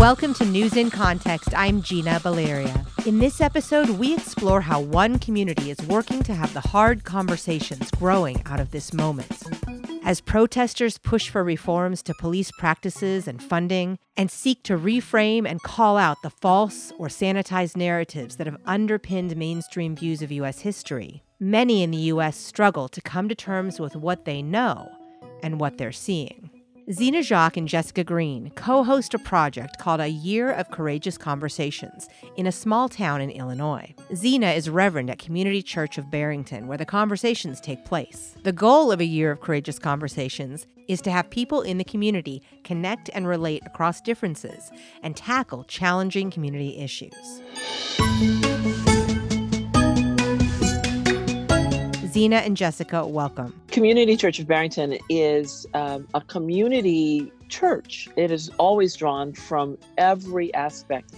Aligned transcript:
Welcome 0.00 0.32
to 0.36 0.46
News 0.46 0.78
in 0.78 0.88
Context. 0.88 1.50
I'm 1.54 1.82
Gina 1.82 2.20
Baleria. 2.20 2.86
In 3.06 3.18
this 3.18 3.38
episode, 3.38 3.90
we 3.90 4.14
explore 4.14 4.62
how 4.62 4.80
one 4.80 5.18
community 5.18 5.70
is 5.70 5.78
working 5.82 6.22
to 6.22 6.32
have 6.34 6.54
the 6.54 6.60
hard 6.60 7.04
conversations 7.04 7.90
growing 7.90 8.42
out 8.46 8.60
of 8.60 8.70
this 8.70 8.94
moment. 8.94 9.30
As 10.02 10.22
protesters 10.22 10.96
push 10.96 11.28
for 11.28 11.44
reforms 11.44 12.02
to 12.04 12.14
police 12.14 12.50
practices 12.50 13.28
and 13.28 13.42
funding, 13.42 13.98
and 14.16 14.30
seek 14.30 14.62
to 14.62 14.78
reframe 14.78 15.46
and 15.46 15.62
call 15.62 15.98
out 15.98 16.22
the 16.22 16.30
false 16.30 16.94
or 16.96 17.08
sanitized 17.08 17.76
narratives 17.76 18.36
that 18.36 18.46
have 18.46 18.56
underpinned 18.64 19.36
mainstream 19.36 19.94
views 19.94 20.22
of 20.22 20.32
U.S. 20.32 20.60
history, 20.60 21.24
many 21.38 21.82
in 21.82 21.90
the 21.90 21.98
U.S. 21.98 22.38
struggle 22.38 22.88
to 22.88 23.02
come 23.02 23.28
to 23.28 23.34
terms 23.34 23.78
with 23.78 23.94
what 23.94 24.24
they 24.24 24.40
know 24.40 24.90
and 25.42 25.60
what 25.60 25.76
they're 25.76 25.92
seeing. 25.92 26.59
Zina 26.92 27.22
Jacque 27.22 27.56
and 27.56 27.68
Jessica 27.68 28.02
Green 28.02 28.50
co 28.56 28.82
host 28.82 29.14
a 29.14 29.18
project 29.18 29.78
called 29.78 30.00
A 30.00 30.08
Year 30.08 30.50
of 30.50 30.72
Courageous 30.72 31.16
Conversations 31.16 32.08
in 32.36 32.48
a 32.48 32.52
small 32.52 32.88
town 32.88 33.20
in 33.20 33.30
Illinois. 33.30 33.94
Zina 34.14 34.48
is 34.48 34.68
Reverend 34.68 35.08
at 35.08 35.20
Community 35.20 35.62
Church 35.62 35.98
of 35.98 36.10
Barrington, 36.10 36.66
where 36.66 36.78
the 36.78 36.84
conversations 36.84 37.60
take 37.60 37.84
place. 37.84 38.34
The 38.42 38.52
goal 38.52 38.90
of 38.90 39.00
A 39.00 39.04
Year 39.04 39.30
of 39.30 39.40
Courageous 39.40 39.78
Conversations 39.78 40.66
is 40.88 41.00
to 41.02 41.12
have 41.12 41.30
people 41.30 41.62
in 41.62 41.78
the 41.78 41.84
community 41.84 42.42
connect 42.64 43.08
and 43.14 43.28
relate 43.28 43.62
across 43.64 44.00
differences 44.00 44.72
and 45.04 45.16
tackle 45.16 45.62
challenging 45.64 46.28
community 46.32 46.78
issues. 46.78 47.40
Zina 52.20 52.36
and 52.36 52.54
Jessica, 52.54 53.06
welcome. 53.06 53.58
Community 53.68 54.14
Church 54.14 54.38
of 54.40 54.46
Barrington 54.46 54.98
is 55.08 55.66
um, 55.72 56.06
a 56.12 56.20
community 56.20 57.32
church. 57.48 58.10
It 58.14 58.30
is 58.30 58.50
always 58.58 58.94
drawn 58.94 59.32
from 59.32 59.78
every 59.96 60.52
aspect 60.52 61.14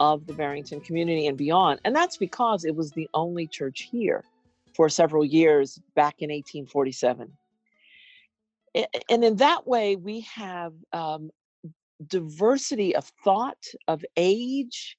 of 0.00 0.26
the 0.26 0.32
Barrington 0.32 0.80
community 0.80 1.26
and 1.26 1.36
beyond. 1.36 1.80
And 1.84 1.94
that's 1.94 2.16
because 2.16 2.64
it 2.64 2.74
was 2.74 2.92
the 2.92 3.10
only 3.12 3.46
church 3.46 3.90
here 3.92 4.24
for 4.74 4.88
several 4.88 5.22
years 5.22 5.78
back 5.94 6.14
in 6.20 6.30
1847. 6.30 7.30
And 8.74 9.22
in 9.22 9.36
that 9.36 9.66
way, 9.66 9.96
we 9.96 10.20
have 10.34 10.72
um, 10.94 11.30
diversity 12.06 12.96
of 12.96 13.04
thought, 13.22 13.62
of 13.86 14.02
age, 14.16 14.96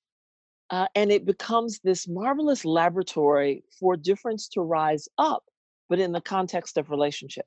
uh, 0.69 0.87
and 0.95 1.11
it 1.11 1.25
becomes 1.25 1.79
this 1.79 2.07
marvelous 2.07 2.63
laboratory 2.65 3.63
for 3.79 3.97
difference 3.97 4.47
to 4.49 4.61
rise 4.61 5.07
up, 5.17 5.43
but 5.89 5.99
in 5.99 6.11
the 6.11 6.21
context 6.21 6.77
of 6.77 6.89
relationship. 6.89 7.45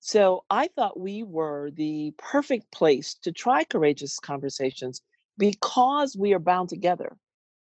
So 0.00 0.44
I 0.50 0.68
thought 0.68 1.00
we 1.00 1.22
were 1.22 1.70
the 1.70 2.12
perfect 2.18 2.70
place 2.70 3.14
to 3.22 3.32
try 3.32 3.64
courageous 3.64 4.18
conversations 4.18 5.00
because 5.38 6.16
we 6.16 6.34
are 6.34 6.38
bound 6.38 6.68
together. 6.68 7.16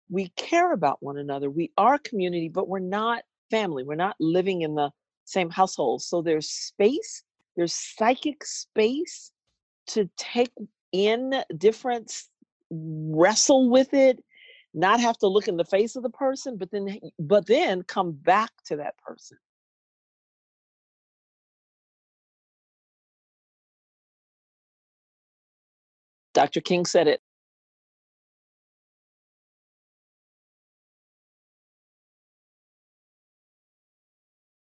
We 0.08 0.28
care 0.36 0.72
about 0.72 1.02
one 1.02 1.18
another. 1.18 1.50
We 1.50 1.72
are 1.76 1.98
community, 1.98 2.48
but 2.48 2.68
we're 2.68 2.78
not 2.78 3.24
family. 3.50 3.82
We're 3.82 3.96
not 3.96 4.16
living 4.20 4.62
in 4.62 4.74
the 4.74 4.90
same 5.24 5.50
household. 5.50 6.02
So 6.02 6.22
there's 6.22 6.48
space, 6.48 7.22
there's 7.56 7.74
psychic 7.74 8.44
space 8.44 9.30
to 9.88 10.08
take 10.16 10.52
in 10.92 11.42
difference, 11.56 12.28
wrestle 12.70 13.68
with 13.68 13.92
it, 13.92 14.22
not 14.74 15.00
have 15.00 15.18
to 15.18 15.26
look 15.26 15.48
in 15.48 15.56
the 15.56 15.64
face 15.64 15.96
of 15.96 16.02
the 16.02 16.10
person 16.10 16.56
but 16.56 16.70
then 16.70 16.98
but 17.18 17.46
then 17.46 17.82
come 17.82 18.12
back 18.12 18.50
to 18.64 18.76
that 18.76 18.96
person. 18.98 19.38
Dr 26.34 26.60
king 26.60 26.84
said 26.84 27.08
it. 27.08 27.20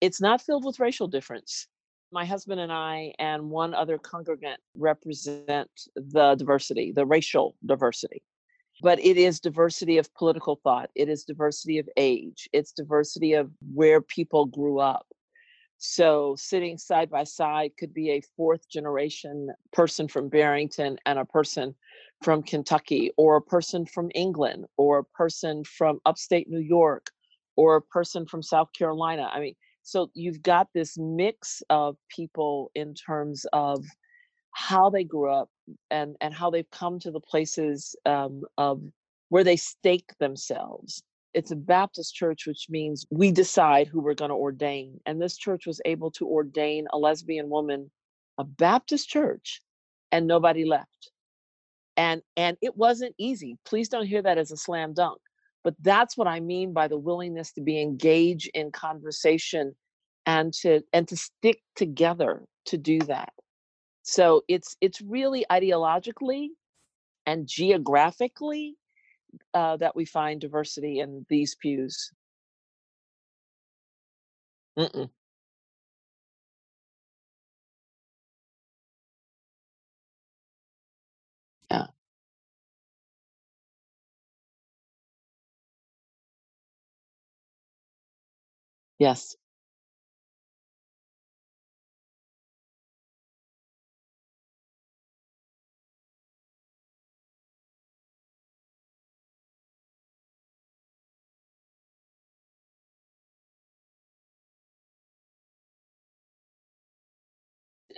It's 0.02 0.22
not 0.22 0.42
filled 0.42 0.66
with 0.66 0.80
racial 0.80 1.08
difference. 1.08 1.68
My 2.12 2.26
husband 2.26 2.60
and 2.60 2.72
I 2.72 3.14
and 3.18 3.50
one 3.50 3.74
other 3.74 3.98
congregant 3.98 4.60
represent 4.76 5.70
the 5.96 6.36
diversity, 6.36 6.92
the 6.92 7.06
racial 7.06 7.56
diversity 7.66 8.22
but 8.82 9.00
it 9.00 9.18
is 9.18 9.40
diversity 9.40 9.98
of 9.98 10.14
political 10.16 10.60
thought 10.64 10.90
it 10.96 11.10
is 11.10 11.24
diversity 11.24 11.80
of 11.80 11.88
age 11.98 12.50
it's 12.54 12.72
diversity 12.72 13.34
of 13.34 13.50
where 13.74 14.02
people 14.02 14.46
grew 14.46 14.80
up. 14.80 15.08
So 15.78 16.36
sitting 16.38 16.78
side 16.78 17.10
by 17.10 17.26
side 17.26 17.72
could 17.78 17.94
be 17.94 18.12
a 18.12 18.22
fourth 18.38 18.70
generation 18.70 19.50
person 19.74 20.08
from 20.08 20.30
barrington 20.30 20.98
and 21.06 21.20
a 21.20 21.26
person 21.26 21.76
from 22.24 22.42
kentucky 22.42 23.12
or 23.18 23.36
a 23.36 23.42
person 23.42 23.86
from 23.86 24.10
england 24.16 24.66
or 24.78 25.00
a 25.00 25.04
person 25.04 25.64
from 25.66 26.00
upstate 26.06 26.50
new 26.50 26.60
york 26.60 27.10
or 27.58 27.76
a 27.76 27.82
person 27.82 28.26
from 28.26 28.42
south 28.42 28.70
carolina. 28.78 29.30
I 29.34 29.40
mean 29.40 29.56
so 29.84 30.10
you've 30.14 30.42
got 30.42 30.70
this 30.74 30.98
mix 30.98 31.62
of 31.70 31.98
people 32.10 32.72
in 32.74 32.94
terms 32.94 33.46
of 33.52 33.84
how 34.54 34.90
they 34.90 35.04
grew 35.04 35.30
up 35.30 35.50
and 35.92 36.16
and 36.22 36.34
how 36.34 36.50
they've 36.50 36.70
come 36.72 37.00
to 37.00 37.12
the 37.12 37.20
places 37.20 37.96
um, 38.06 38.44
of 38.58 38.82
where 39.30 39.44
they 39.44 39.56
stake 39.56 40.12
themselves. 40.20 41.04
It's 41.34 41.52
a 41.52 41.56
baptist 41.56 42.14
church 42.14 42.46
which 42.46 42.68
means 42.70 43.06
we 43.10 43.32
decide 43.32 43.88
who 43.88 44.02
we're 44.02 44.14
going 44.14 44.30
to 44.30 44.36
ordain 44.36 45.00
and 45.06 45.22
this 45.22 45.38
church 45.38 45.66
was 45.66 45.82
able 45.86 46.12
to 46.12 46.28
ordain 46.28 46.86
a 46.94 46.98
lesbian 46.98 47.50
woman 47.50 47.92
a 48.38 48.44
baptist 48.44 49.10
church 49.10 49.62
and 50.12 50.28
nobody 50.28 50.66
left. 50.66 51.12
And 51.98 52.22
and 52.38 52.58
it 52.62 52.78
wasn't 52.78 53.16
easy. 53.18 53.58
Please 53.66 53.90
don't 53.90 54.08
hear 54.08 54.22
that 54.22 54.38
as 54.38 54.52
a 54.52 54.58
slam 54.58 54.94
dunk 54.94 55.20
but 55.64 55.76
that's 55.82 56.18
what 56.18 56.28
i 56.28 56.40
mean 56.40 56.74
by 56.74 56.88
the 56.88 56.98
willingness 56.98 57.52
to 57.54 57.62
be 57.62 57.82
engaged 57.82 58.50
in 58.54 58.72
conversation 58.72 59.74
and 60.26 60.54
to 60.54 60.82
and 60.94 61.08
to 61.08 61.18
stick 61.18 61.62
together 61.76 62.44
to 62.66 62.78
do 62.78 63.00
that 63.00 63.34
so 64.04 64.44
it's 64.48 64.76
it's 64.82 65.02
really 65.02 65.46
ideologically 65.50 66.50
and 67.26 67.48
geographically 67.48 68.76
uh, 69.54 69.78
that 69.78 69.96
we 69.96 70.06
find 70.06 70.42
diversity 70.42 71.00
in 71.00 71.26
these 71.30 71.56
pews. 71.56 72.12
Mm-mm. 74.78 75.10
Yeah. 81.72 81.88
Yes. 89.00 89.36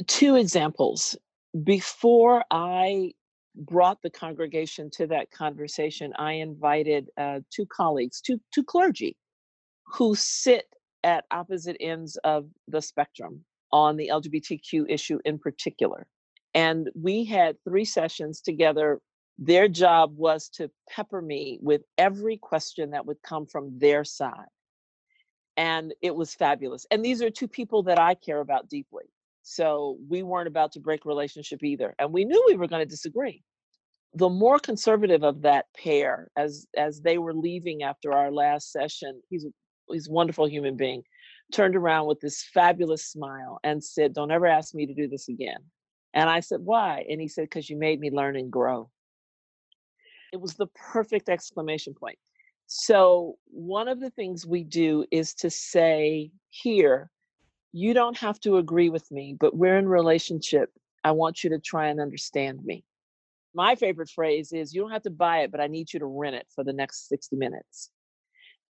Two 0.08 0.36
examples. 0.36 1.16
Before 1.64 2.44
I 2.52 3.14
brought 3.56 4.02
the 4.02 4.10
congregation 4.10 4.90
to 4.92 5.08
that 5.08 5.32
conversation, 5.32 6.14
I 6.18 6.34
invited 6.34 7.10
uh, 7.18 7.40
two 7.50 7.66
colleagues, 7.66 8.22
two, 8.22 8.40
two 8.54 8.64
clergy, 8.64 9.16
who 9.88 10.16
sit 10.16 10.66
at 11.04 11.26
opposite 11.32 11.78
ends 11.80 12.18
of 12.24 12.48
the 12.68 12.82
spectrum 12.82 13.46
on 13.72 13.96
the 13.96 14.10
LGBTQ 14.12 14.86
issue 14.90 15.20
in 15.26 15.38
particular. 15.38 16.08
And 16.54 16.90
we 16.96 17.26
had 17.26 17.58
three 17.64 17.86
sessions 17.86 18.42
together. 18.42 19.02
Their 19.38 19.68
job 19.68 20.16
was 20.16 20.50
to 20.50 20.72
pepper 20.90 21.22
me 21.22 21.60
with 21.62 21.82
every 21.98 22.38
question 22.38 22.92
that 22.92 23.06
would 23.06 23.22
come 23.22 23.46
from 23.46 23.78
their 23.78 24.04
side. 24.04 24.48
And 25.58 25.94
it 26.02 26.16
was 26.16 26.34
fabulous. 26.34 26.86
And 26.92 27.04
these 27.04 27.22
are 27.22 27.30
two 27.30 27.48
people 27.48 27.84
that 27.84 28.00
I 28.00 28.16
care 28.16 28.40
about 28.40 28.70
deeply. 28.70 29.04
So 29.48 30.00
we 30.10 30.24
weren't 30.24 30.48
about 30.48 30.72
to 30.72 30.80
break 30.80 31.06
relationship 31.06 31.64
either. 31.64 31.94
And 32.00 32.12
we 32.12 32.26
knew 32.26 32.44
we 32.48 32.58
were 32.58 32.68
going 32.68 32.82
to 32.82 32.90
disagree. 32.90 33.44
The 34.16 34.28
more 34.28 34.58
conservative 34.58 35.24
of 35.24 35.44
that 35.44 35.66
pair, 35.78 36.32
as 36.36 36.66
as 36.76 37.02
they 37.02 37.20
were 37.20 37.34
leaving 37.34 37.84
after 37.84 38.12
our 38.12 38.32
last 38.32 38.72
session, 38.72 39.22
he's 39.30 39.46
he's 39.88 40.08
a 40.10 40.12
wonderful 40.12 40.50
human 40.50 40.76
being, 40.76 41.04
turned 41.54 41.76
around 41.76 42.08
with 42.08 42.20
this 42.22 42.44
fabulous 42.56 43.06
smile 43.06 43.60
and 43.64 43.84
said, 43.84 44.16
Don't 44.16 44.32
ever 44.32 44.48
ask 44.48 44.74
me 44.74 44.88
to 44.88 44.96
do 44.96 45.08
this 45.08 45.30
again. 45.30 45.60
And 46.16 46.28
I 46.28 46.40
said, 46.40 46.62
Why? 46.62 47.06
And 47.08 47.22
he 47.22 47.28
said, 47.28 47.44
Because 47.44 47.70
you 47.70 47.78
made 47.78 48.00
me 48.00 48.10
learn 48.10 48.36
and 48.36 48.52
grow. 48.52 48.90
It 50.34 50.42
was 50.42 50.56
the 50.56 50.68
perfect 50.76 51.30
exclamation 51.30 51.94
point. 51.94 52.18
So, 52.66 53.38
one 53.46 53.88
of 53.88 54.00
the 54.00 54.10
things 54.10 54.44
we 54.44 54.64
do 54.64 55.06
is 55.12 55.36
to 55.36 55.52
say 55.52 56.32
here, 56.50 57.12
you 57.76 57.94
don't 57.94 58.18
have 58.18 58.40
to 58.40 58.56
agree 58.56 58.88
with 58.88 59.12
me, 59.12 59.36
but 59.38 59.54
we're 59.54 59.78
in 59.78 59.86
relationship. 59.86 60.70
I 61.04 61.12
want 61.12 61.44
you 61.44 61.50
to 61.50 61.60
try 61.60 61.90
and 61.90 62.00
understand 62.00 62.64
me. 62.64 62.86
My 63.54 63.76
favorite 63.76 64.10
phrase 64.10 64.54
is 64.54 64.74
you 64.74 64.82
don't 64.82 64.92
have 64.92 65.04
to 65.04 65.10
buy 65.10 65.40
it, 65.40 65.52
but 65.52 65.60
I 65.60 65.68
need 65.68 65.92
you 65.92 66.00
to 66.00 66.06
rent 66.06 66.38
it 66.38 66.48
for 66.56 66.64
the 66.64 66.72
next 66.72 67.10
60 67.10 67.36
minutes. 67.36 67.92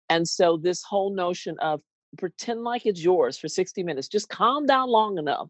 And 0.09 0.27
so, 0.27 0.57
this 0.57 0.81
whole 0.81 1.13
notion 1.13 1.55
of 1.59 1.81
pretend 2.17 2.63
like 2.63 2.87
it's 2.87 3.03
yours 3.03 3.37
for 3.37 3.47
60 3.47 3.83
minutes, 3.83 4.07
just 4.07 4.27
calm 4.27 4.65
down 4.65 4.89
long 4.89 5.19
enough 5.19 5.49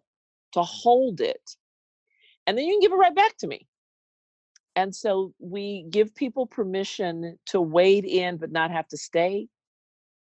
to 0.52 0.62
hold 0.62 1.22
it. 1.22 1.52
And 2.48 2.58
then 2.58 2.66
you 2.66 2.74
can 2.74 2.82
give 2.82 2.92
it 2.92 2.96
right 2.96 3.16
back 3.16 3.38
to 3.38 3.48
me. 3.48 3.68
And 4.76 4.94
so 4.94 5.34
we 5.40 5.86
give 5.90 6.14
people 6.14 6.46
permission 6.46 7.40
to 7.48 7.62
wade 7.62 8.04
in 8.04 8.36
but 8.36 8.52
not 8.52 8.72
have 8.72 8.90
to 8.90 8.98
stay, 8.98 9.48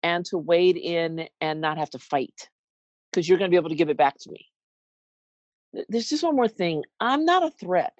and 0.02 0.24
to 0.26 0.38
wade 0.38 0.78
in 0.78 1.28
and 1.42 1.60
not 1.60 1.76
have 1.76 1.90
to 1.90 1.98
fight 1.98 2.48
because 3.18 3.28
you're 3.28 3.38
going 3.38 3.50
to 3.50 3.52
be 3.52 3.56
able 3.56 3.70
to 3.70 3.74
give 3.74 3.88
it 3.88 3.96
back 3.96 4.16
to 4.16 4.30
me. 4.30 4.46
There's 5.88 6.08
just 6.08 6.22
one 6.22 6.36
more 6.36 6.46
thing 6.46 6.84
I'm 7.00 7.24
not 7.24 7.42
a 7.42 7.50
threat. 7.50 7.92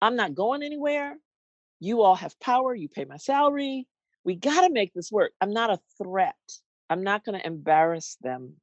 I'm 0.00 0.16
not 0.16 0.34
going 0.34 0.62
anywhere. 0.62 1.16
You 1.80 2.00
all 2.00 2.14
have 2.14 2.40
power. 2.40 2.74
You 2.74 2.88
pay 2.88 3.04
my 3.04 3.18
salary. 3.18 3.86
We 4.24 4.36
got 4.36 4.62
to 4.62 4.72
make 4.72 4.94
this 4.94 5.12
work. 5.12 5.32
I'm 5.42 5.52
not 5.52 5.68
a 5.68 5.78
threat. 6.02 6.38
I'm 6.88 7.02
not 7.02 7.26
going 7.26 7.38
to 7.38 7.46
embarrass 7.46 8.16
them, 8.22 8.54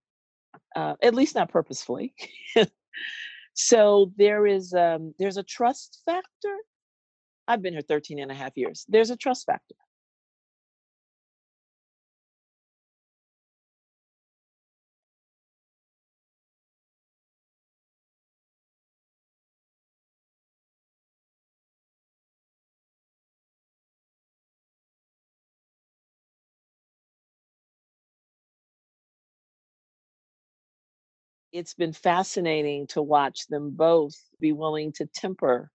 uh, 0.75 0.95
at 1.03 1.13
least 1.13 1.35
not 1.35 1.51
purposefully. 1.51 2.15
so 3.53 4.11
there 4.17 4.47
is 4.47 4.73
um, 4.73 5.13
there's 5.19 5.37
a 5.37 5.43
trust 5.43 6.01
factor 6.03 6.57
I've 7.47 7.61
been 7.61 7.73
here 7.73 7.83
13 7.87 8.17
and 8.17 8.31
a 8.31 8.35
half 8.35 8.57
years. 8.57 8.87
There's 8.89 9.11
a 9.11 9.15
trust 9.15 9.45
factor. 9.45 9.75
It's 31.59 31.73
been 31.73 31.91
fascinating 31.91 32.87
to 32.87 33.01
watch 33.01 33.47
them 33.49 33.71
both 33.71 34.15
be 34.39 34.53
willing 34.53 34.93
to 34.93 35.05
temper 35.07 35.69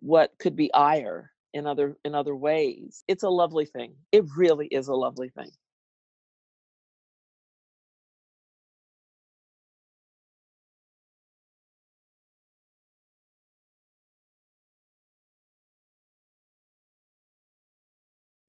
what 0.00 0.32
could 0.38 0.56
be 0.56 0.72
ire 0.74 1.32
in 1.54 1.66
other 1.66 1.96
in 2.04 2.14
other 2.14 2.34
ways. 2.34 3.04
It's 3.06 3.22
a 3.24 3.28
lovely 3.30 3.66
thing. 3.66 3.96
It 4.12 4.24
really 4.36 4.66
is 4.68 4.88
a 4.88 4.94
lovely 4.94 5.28
thing. 5.30 5.50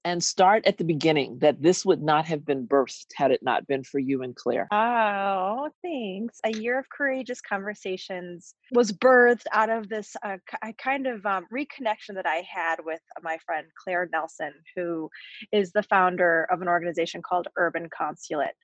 And 0.04 0.24
start 0.24 0.66
at 0.66 0.78
the 0.78 0.84
beginning 0.84 1.38
that 1.40 1.62
this 1.62 1.86
would 1.86 2.02
not 2.02 2.26
have 2.26 2.46
been 2.46 2.68
birthed 2.68 3.08
had 3.16 3.32
it 3.32 3.42
not 3.44 3.68
been 3.68 3.84
for 3.84 4.00
you 4.00 4.24
and 4.24 4.36
Claire. 4.36 4.68
Oh, 4.72 5.70
thanks. 5.84 6.40
A 6.44 6.52
year 6.52 6.80
of 6.80 6.90
courageous 6.90 7.42
conversations 7.42 8.56
was 8.72 8.92
birthed 8.92 9.46
out 9.52 9.70
of 9.70 9.90
this 9.90 10.16
uh, 10.24 10.38
kind 10.78 11.08
of 11.08 11.26
um, 11.26 11.46
reconnection 11.54 12.16
that 12.16 12.26
I 12.26 12.44
had 12.50 12.78
with 12.84 13.02
my 13.22 13.38
friend 13.46 13.68
Claire 13.84 14.10
Nelson, 14.12 14.54
who 14.76 15.10
is 15.52 15.72
the 15.72 15.84
founder 15.84 16.48
of 16.52 16.62
an 16.62 16.68
organization 16.68 17.22
called 17.22 17.48
Urban 17.56 17.90
Consulate. 17.96 18.56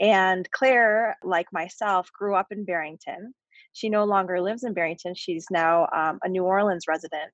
And 0.00 0.50
Claire, 0.50 1.16
like 1.22 1.46
myself, 1.52 2.10
grew 2.12 2.34
up 2.34 2.46
in 2.50 2.64
Barrington 2.64 3.34
she 3.72 3.88
no 3.88 4.04
longer 4.04 4.40
lives 4.40 4.64
in 4.64 4.74
Barrington. 4.74 5.14
She's 5.14 5.46
now 5.50 5.88
um, 5.94 6.18
a 6.22 6.28
New 6.28 6.44
Orleans 6.44 6.84
resident. 6.88 7.32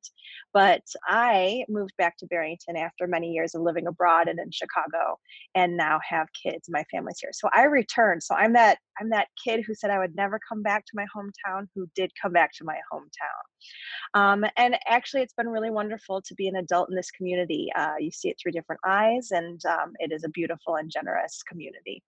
But 0.52 0.82
I 1.06 1.64
moved 1.68 1.96
back 1.98 2.16
to 2.18 2.26
Barrington 2.26 2.76
after 2.76 3.06
many 3.06 3.32
years 3.32 3.54
of 3.54 3.62
living 3.62 3.86
abroad 3.86 4.28
and 4.28 4.38
in 4.38 4.50
Chicago, 4.50 5.18
and 5.54 5.76
now 5.76 6.00
have 6.08 6.28
kids. 6.32 6.68
My 6.70 6.84
family's 6.90 7.18
here, 7.20 7.32
so 7.32 7.48
I 7.52 7.64
returned. 7.64 8.22
So 8.22 8.34
I'm 8.34 8.52
that 8.54 8.78
I'm 9.00 9.10
that 9.10 9.28
kid 9.42 9.64
who 9.66 9.74
said 9.74 9.90
I 9.90 9.98
would 9.98 10.16
never 10.16 10.40
come 10.48 10.62
back 10.62 10.84
to 10.86 10.92
my 10.94 11.06
hometown, 11.14 11.66
who 11.74 11.88
did 11.94 12.10
come 12.20 12.32
back 12.32 12.52
to 12.54 12.64
my 12.64 12.78
hometown. 12.92 14.20
Um, 14.20 14.44
and 14.56 14.78
actually, 14.88 15.22
it's 15.22 15.34
been 15.34 15.48
really 15.48 15.70
wonderful 15.70 16.22
to 16.22 16.34
be 16.34 16.48
an 16.48 16.56
adult 16.56 16.88
in 16.88 16.96
this 16.96 17.10
community. 17.10 17.70
Uh, 17.76 17.94
you 17.98 18.10
see 18.10 18.28
it 18.28 18.36
through 18.40 18.52
different 18.52 18.80
eyes, 18.84 19.30
and 19.30 19.60
um, 19.66 19.92
it 19.98 20.12
is 20.12 20.24
a 20.24 20.30
beautiful 20.30 20.76
and 20.76 20.90
generous 20.90 21.42
community. 21.42 22.02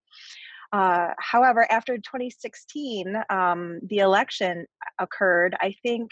Uh, 0.73 1.15
however, 1.19 1.67
after 1.71 1.97
2016, 1.97 3.17
um, 3.31 3.81
the 3.85 3.99
election 3.99 4.67
occurred. 4.99 5.57
I 5.61 5.75
think 5.83 6.11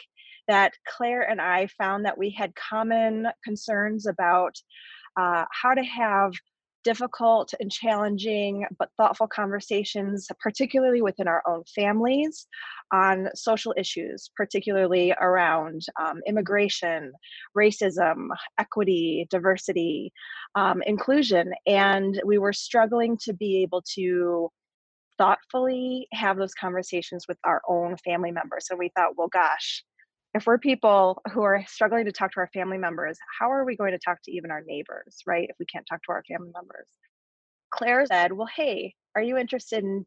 that 0.49 0.75
Claire 0.87 1.29
and 1.29 1.41
I 1.41 1.67
found 1.79 2.05
that 2.05 2.17
we 2.17 2.31
had 2.31 2.55
common 2.55 3.27
concerns 3.45 4.07
about 4.07 4.55
uh, 5.17 5.45
how 5.51 5.75
to 5.75 5.83
have 5.83 6.33
difficult 6.87 7.53
and 7.59 7.73
challenging 7.73 8.65
but 8.79 8.91
thoughtful 8.97 9.27
conversations, 9.27 10.29
particularly 10.39 11.03
within 11.03 11.27
our 11.27 11.43
own 11.45 11.65
families, 11.75 12.47
on 12.93 13.29
social 13.35 13.75
issues, 13.77 14.31
particularly 14.37 15.13
around 15.21 15.83
um, 16.01 16.21
immigration, 16.29 17.11
racism, 17.59 18.29
equity, 18.59 19.27
diversity, 19.31 20.13
um, 20.55 20.81
inclusion. 20.87 21.53
And 21.67 22.23
we 22.25 22.39
were 22.39 22.53
struggling 22.53 23.19
to 23.25 23.35
be 23.35 23.63
able 23.65 23.83
to 23.97 24.49
thoughtfully 25.19 26.07
have 26.13 26.37
those 26.37 26.55
conversations 26.55 27.25
with 27.27 27.39
our 27.43 27.63
own 27.69 27.97
family 28.05 28.31
members. 28.31 28.69
So 28.69 28.77
we 28.77 28.93
thought, 28.95 29.17
well, 29.17 29.29
gosh, 29.33 29.83
if 30.37 30.47
we're 30.47 30.59
people 30.59 31.23
who 31.33 31.41
are 31.41 31.65
struggling 31.67 32.05
to 32.05 32.13
talk 32.13 32.31
to 32.33 32.41
our 32.41 32.51
family 32.53 32.77
members, 32.77 33.19
how 33.41 33.51
are 33.51 33.65
we 33.65 33.75
going 33.75 33.93
to 33.93 33.99
talk 33.99 34.19
to 34.23 34.31
even 34.31 34.51
our 34.51 34.63
neighbors, 34.67 35.23
right? 35.27 35.49
If 35.49 35.57
we 35.59 35.65
can't 35.65 35.87
talk 35.89 36.03
to 36.03 36.13
our 36.13 36.23
family 36.29 36.51
members. 36.55 36.87
Claire 37.71 38.05
said, 38.05 38.33
Well, 38.33 38.49
hey, 38.55 38.95
are 39.15 39.23
you 39.23 39.39
interested 39.39 39.83
in 39.83 40.05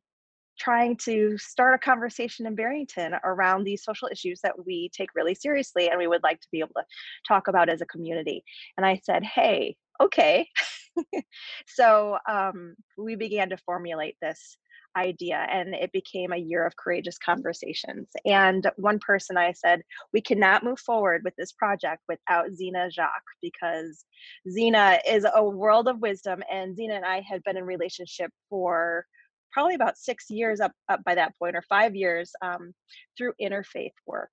trying 0.60 0.98
to 0.98 1.36
start 1.40 1.74
a 1.74 1.80
conversation 1.80 2.46
in 2.46 2.54
Barrington 2.54 3.16
around 3.24 3.64
these 3.64 3.84
social 3.84 4.08
issues 4.12 4.40
that 4.42 4.54
we 4.66 4.92
take 4.96 5.10
really 5.16 5.34
seriously 5.34 5.90
and 5.90 5.98
we 5.98 6.08
would 6.08 6.22
like 6.22 6.40
to 6.42 6.48
be 6.52 6.60
able 6.60 6.76
to 6.78 6.84
talk 7.28 7.48
about 7.48 7.68
as 7.68 7.82
a 7.82 7.88
community? 7.88 8.44
And 8.78 8.86
I 8.86 9.02
said, 9.04 9.24
Hey, 9.24 9.78
okay. 10.00 10.48
so 11.68 12.20
um, 12.30 12.76
we 13.00 13.16
began 13.16 13.50
to 13.50 13.58
formulate 13.58 14.16
this 14.22 14.58
idea 14.98 15.48
and 15.52 15.74
it 15.74 15.92
became 15.92 16.32
a 16.34 16.38
year 16.38 16.66
of 16.66 16.76
courageous 16.76 17.18
conversations. 17.18 18.08
And 18.26 18.70
one 18.78 19.00
person 19.00 19.38
i 19.38 19.52
said 19.52 19.82
we 20.14 20.22
cannot 20.22 20.64
move 20.64 20.80
forward 20.80 21.22
with 21.24 21.36
this 21.38 21.52
project 21.52 22.02
without 22.08 22.52
zina 22.54 22.90
jacque 22.90 23.12
because 23.42 24.06
zina 24.50 25.00
is 25.08 25.26
a 25.34 25.44
world 25.44 25.88
of 25.88 26.00
wisdom 26.00 26.44
and 26.52 26.76
zina 26.76 26.96
and 26.96 27.06
i 27.06 27.22
had 27.22 27.44
been 27.44 27.58
in 27.58 27.64
relationship 27.64 28.32
for 28.50 29.06
probably 29.52 29.76
about 29.76 29.98
six 29.98 30.30
years 30.30 30.60
up, 30.60 30.72
up 30.88 31.04
by 31.04 31.16
that 31.16 31.38
point 31.38 31.56
or 31.56 31.64
five 31.64 31.96
years 31.96 32.32
um, 32.42 32.74
through 33.18 33.34
interfaith 33.42 33.94
work. 34.06 34.32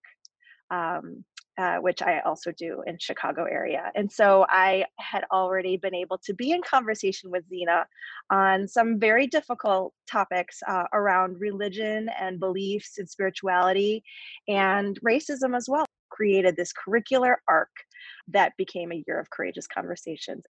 Um, 0.71 1.25
uh, 1.59 1.77
which 1.77 2.03
I 2.03 2.21
also 2.21 2.53
do 2.53 2.83
in 2.87 2.99
Chicago 2.99 3.45
area. 3.45 3.91
And 3.95 4.11
so 4.11 4.47
I 4.49 4.85
had 4.99 5.25
already 5.33 5.77
been 5.77 5.95
able 5.95 6.19
to 6.19 6.35
be 6.35 6.53
in 6.53 6.63
conversation 6.63 7.31
with 7.31 7.49
Zina 7.49 7.87
on 8.31 8.69
some 8.69 8.99
very 8.99 9.27
difficult 9.27 9.95
topics 10.11 10.63
uh, 10.67 10.85
around 10.93 11.41
religion 11.41 12.11
and 12.21 12.39
beliefs 12.39 12.99
and 12.99 13.09
spirituality 13.09 14.05
and 14.49 14.99
racism 15.01 15.57
as 15.57 15.69
well. 15.69 15.87
Created 16.11 16.57
this 16.57 16.73
curricular 16.73 17.37
arc 17.49 17.71
that 18.29 18.53
became 18.57 18.93
a 18.93 19.03
year 19.07 19.19
of 19.19 19.31
courageous 19.31 19.67
conversations. 19.67 20.45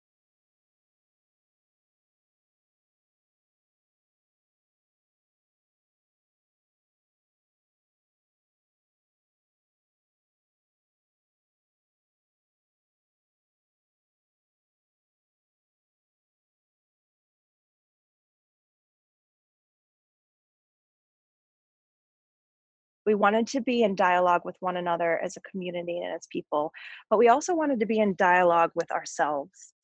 We 23.07 23.15
wanted 23.15 23.47
to 23.49 23.61
be 23.61 23.83
in 23.83 23.95
dialogue 23.95 24.43
with 24.45 24.57
one 24.61 24.77
another 24.77 25.19
as 25.23 25.37
a 25.37 25.41
community 25.41 25.99
and 25.99 26.15
as 26.15 26.27
people, 26.31 26.73
but 27.11 27.19
we 27.19 27.29
also 27.29 27.55
wanted 27.55 27.81
to 27.81 27.87
be 27.87 27.99
in 27.99 28.15
dialogue 28.17 28.71
with 28.75 28.91
ourselves. 28.91 29.75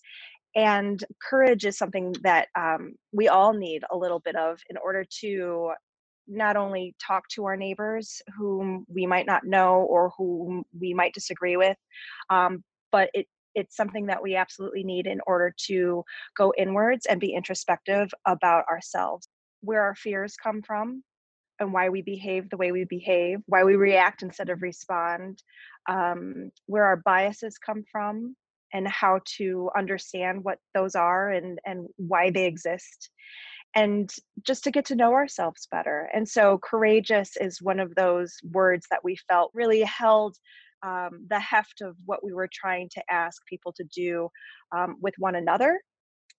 And 0.57 1.03
courage 1.23 1.65
is 1.65 1.79
something 1.79 2.15
that 2.23 2.49
um, 2.57 2.95
we 3.13 3.29
all 3.29 3.53
need 3.53 3.85
a 3.91 3.97
little 3.97 4.19
bit 4.19 4.37
of 4.37 4.61
in 4.69 4.77
order 4.77 5.05
to 5.21 5.73
not 6.27 6.57
only 6.57 6.95
talk 7.05 7.29
to 7.29 7.45
our 7.45 7.57
neighbors 7.57 8.21
whom 8.37 8.85
we 8.89 9.07
might 9.07 9.27
not 9.27 9.45
know 9.45 9.83
or 9.83 10.13
whom 10.17 10.65
we 10.79 10.95
might 10.95 11.15
disagree 11.15 11.57
with, 11.57 11.77
um, 12.31 12.63
but 12.93 13.11
it 13.15 13.27
it's 13.57 13.77
something 13.77 14.07
that 14.07 14.23
we 14.23 14.37
absolutely 14.37 14.85
need 14.85 15.09
in 15.09 15.21
order 15.27 15.53
to 15.67 16.05
go 16.39 16.53
inwards 16.57 17.07
and 17.07 17.19
be 17.19 17.35
introspective 17.35 18.09
about 18.25 18.65
ourselves, 18.69 19.29
where 19.61 19.83
our 19.83 19.97
fears 19.97 20.37
come 20.41 20.63
from, 20.63 21.03
and 21.61 21.73
why 21.73 21.89
we 21.89 22.03
behave 22.03 22.49
the 22.51 22.57
way 22.57 22.73
we 22.73 22.85
behave, 22.85 23.41
why 23.47 23.65
we 23.65 23.77
react 23.77 24.23
instead 24.23 24.49
of 24.49 24.63
respond, 24.63 25.43
um, 25.89 26.51
where 26.67 26.85
our 26.85 26.97
biases 26.97 27.59
come 27.59 27.85
from, 27.93 28.35
and 28.73 28.89
how 28.89 29.21
to 29.37 29.71
understand 29.77 30.43
what 30.43 30.59
those 30.75 30.95
are 30.95 31.31
and 31.31 31.59
and 31.65 31.89
why 31.97 32.31
they 32.31 32.47
exist 32.47 33.11
and 33.75 34.13
just 34.43 34.65
to 34.65 34.71
get 34.71 34.85
to 34.87 34.97
know 34.97 35.13
ourselves 35.13 35.69
better. 35.71 36.11
And 36.13 36.29
so 36.29 36.59
courageous 36.59 37.37
is 37.37 37.63
one 37.63 37.79
of 37.79 37.95
those 37.95 38.37
words 38.51 38.87
that 38.91 39.05
we 39.05 39.17
felt 39.29 39.53
really 39.55 39.83
held 39.83 40.37
um, 40.83 41.27
the 41.29 41.39
heft 41.39 41.81
of 41.83 41.95
what 42.05 42.25
we 42.25 42.33
were 42.33 42.49
trying 42.53 42.89
to 42.93 43.03
ask 43.11 43.45
people 43.47 43.73
to 43.75 43.85
do 43.85 44.29
um, 44.75 44.97
with 45.01 45.15
one 45.19 45.37
another 45.37 45.81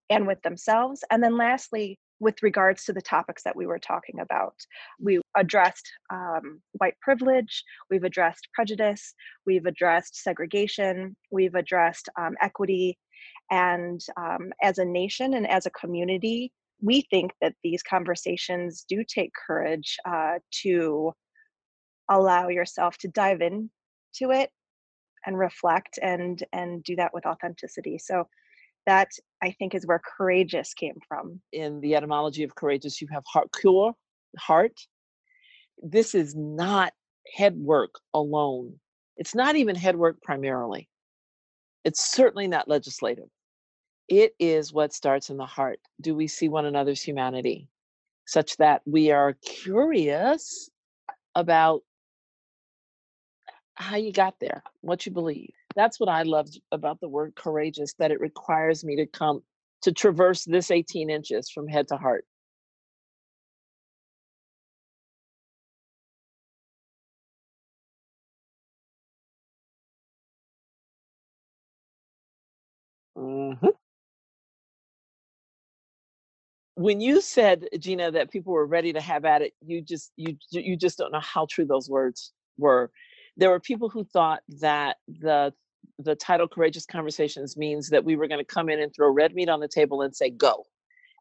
and 0.10 0.28
with 0.28 0.42
themselves. 0.42 1.04
And 1.10 1.24
then 1.24 1.38
lastly 1.38 2.00
with 2.22 2.42
regards 2.44 2.86
to 2.86 2.94
the 2.94 3.02
topics 3.02 3.42
that 3.44 3.56
we 3.56 3.66
were 3.66 3.80
talking 3.80 4.20
about. 4.20 4.54
We 5.00 5.20
addressed 5.36 5.92
um, 6.14 6.62
white 6.74 6.98
privilege, 7.02 7.64
we've 7.90 8.04
addressed 8.04 8.48
prejudice, 8.54 9.16
we've 9.46 9.66
addressed 9.66 10.22
segregation, 10.24 11.18
we've 11.32 11.56
addressed 11.56 12.08
um, 12.18 12.36
equity. 12.40 12.98
And 13.50 14.00
um, 14.18 14.54
as 14.62 14.78
a 14.78 14.86
nation 14.86 15.34
and 15.34 15.50
as 15.50 15.66
a 15.66 15.72
community, 15.72 16.54
we 16.80 17.02
think 17.10 17.32
that 17.42 17.56
these 17.64 17.82
conversations 17.82 18.86
do 18.88 19.04
take 19.04 19.32
courage 19.48 19.98
uh, 20.06 20.40
to 20.64 21.14
allow 22.10 22.50
yourself 22.50 22.98
to 23.00 23.08
dive 23.08 23.42
into 23.42 24.32
it 24.32 24.52
and 25.26 25.38
reflect 25.38 25.98
and 26.02 26.44
and 26.52 26.84
do 26.84 26.96
that 26.96 27.14
with 27.14 27.26
authenticity 27.28 27.98
so 27.98 28.28
that 28.86 29.10
I 29.42 29.52
think 29.52 29.76
is 29.76 29.86
where 29.86 30.02
courageous 30.18 30.74
came 30.74 30.98
from. 31.08 31.42
In 31.52 31.82
the 31.82 31.96
etymology 31.96 32.44
of 32.44 32.56
courageous, 32.56 33.02
you 33.02 33.08
have 33.12 33.24
heart, 33.26 33.50
cure, 33.60 33.94
heart. 34.38 34.80
This 35.82 36.16
is 36.16 36.36
not 36.36 36.94
head 37.36 37.56
work 37.56 37.96
alone. 38.14 38.80
It's 39.18 39.36
not 39.36 39.56
even 39.56 39.76
head 39.76 39.96
work 39.96 40.22
primarily. 40.22 40.88
It's 41.84 42.12
certainly 42.12 42.48
not 42.48 42.68
legislative. 42.68 43.30
It 44.08 44.34
is 44.40 44.74
what 44.74 44.94
starts 44.94 45.30
in 45.30 45.38
the 45.38 45.46
heart. 45.46 45.80
Do 46.02 46.16
we 46.16 46.28
see 46.28 46.50
one 46.50 46.66
another's 46.66 47.02
humanity 47.02 47.68
such 48.26 48.58
that 48.58 48.82
we 48.86 49.12
are 49.12 49.38
curious 49.46 50.70
about 51.36 51.82
how 53.76 53.96
you 53.96 54.12
got 54.12 54.40
there, 54.40 54.64
what 54.82 55.06
you 55.06 55.12
believe? 55.12 55.54
That's 55.76 56.00
what 56.00 56.10
I 56.10 56.24
loved 56.24 56.60
about 56.72 57.00
the 57.02 57.10
word 57.10 57.36
courageous, 57.36 57.94
that 58.00 58.12
it 58.12 58.22
requires 58.22 58.84
me 58.86 58.98
to 58.98 59.08
come 59.08 59.44
to 59.84 59.92
traverse 59.92 60.46
this 60.46 60.72
18 60.72 61.10
inches 61.10 61.50
from 61.50 61.68
head 61.68 61.88
to 61.90 61.98
heart. 61.98 62.26
Mm-hmm. 73.18 73.68
When 76.76 77.02
you 77.02 77.22
said, 77.22 77.68
Gina, 77.80 78.12
that 78.12 78.32
people 78.32 78.54
were 78.54 78.66
ready 78.68 78.94
to 78.94 79.02
have 79.02 79.26
at 79.26 79.44
it, 79.44 79.54
you 79.62 79.82
just 79.82 80.12
you 80.18 80.38
you 80.52 80.78
just 80.78 80.98
don't 80.98 81.12
know 81.14 81.22
how 81.22 81.48
true 81.50 81.66
those 81.66 81.90
words 81.90 82.34
were. 82.58 82.92
There 83.42 83.50
were 83.50 83.60
people 83.60 83.90
who 83.90 84.04
thought 84.04 84.42
that 84.60 84.98
the 85.08 85.52
the 85.98 86.14
title 86.14 86.48
Courageous 86.48 86.86
Conversations 86.86 87.58
means 87.58 87.90
that 87.90 88.06
we 88.06 88.16
were 88.16 88.28
going 88.28 88.40
to 88.40 88.46
come 88.46 88.70
in 88.70 88.80
and 88.80 88.94
throw 88.94 89.10
red 89.10 89.34
meat 89.34 89.50
on 89.50 89.60
the 89.60 89.68
table 89.68 90.04
and 90.04 90.16
say, 90.16 90.30
go, 90.30 90.68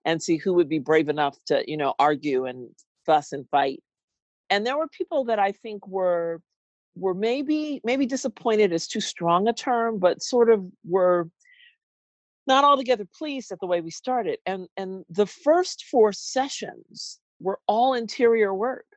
and 0.04 0.22
see 0.22 0.36
who 0.36 0.52
would 0.52 0.68
be 0.68 0.78
brave 0.78 1.08
enough 1.08 1.38
to, 1.46 1.64
you 1.66 1.78
know, 1.78 1.94
argue 1.98 2.44
and 2.44 2.68
fuss 3.06 3.32
and 3.32 3.48
fight. 3.48 3.82
And 4.50 4.66
there 4.66 4.76
were 4.76 4.88
people 4.88 5.24
that 5.24 5.38
I 5.38 5.52
think 5.52 5.88
were 5.88 6.42
were 6.94 7.14
maybe 7.14 7.80
maybe 7.84 8.04
disappointed 8.04 8.70
is 8.70 8.86
too 8.86 9.00
strong 9.00 9.48
a 9.48 9.54
term, 9.54 9.98
but 9.98 10.22
sort 10.22 10.50
of 10.50 10.62
were 10.84 11.26
not 12.46 12.64
altogether 12.64 13.06
pleased 13.16 13.50
at 13.50 13.60
the 13.60 13.66
way 13.66 13.80
we 13.80 13.90
started. 13.90 14.40
And 14.44 14.68
and 14.76 15.06
the 15.08 15.26
first 15.26 15.84
four 15.90 16.12
sessions 16.12 17.18
were 17.40 17.60
all 17.66 17.94
interior 17.94 18.52
work. 18.52 18.89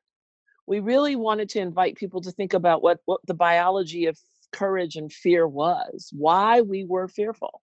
We 0.65 0.79
really 0.79 1.15
wanted 1.15 1.49
to 1.49 1.59
invite 1.59 1.95
people 1.95 2.21
to 2.21 2.31
think 2.31 2.53
about 2.53 2.81
what 2.81 2.99
what 3.05 3.21
the 3.27 3.33
biology 3.33 4.05
of 4.05 4.17
courage 4.53 4.95
and 4.95 5.11
fear 5.11 5.47
was, 5.47 6.09
why 6.13 6.61
we 6.61 6.85
were 6.85 7.07
fearful. 7.07 7.61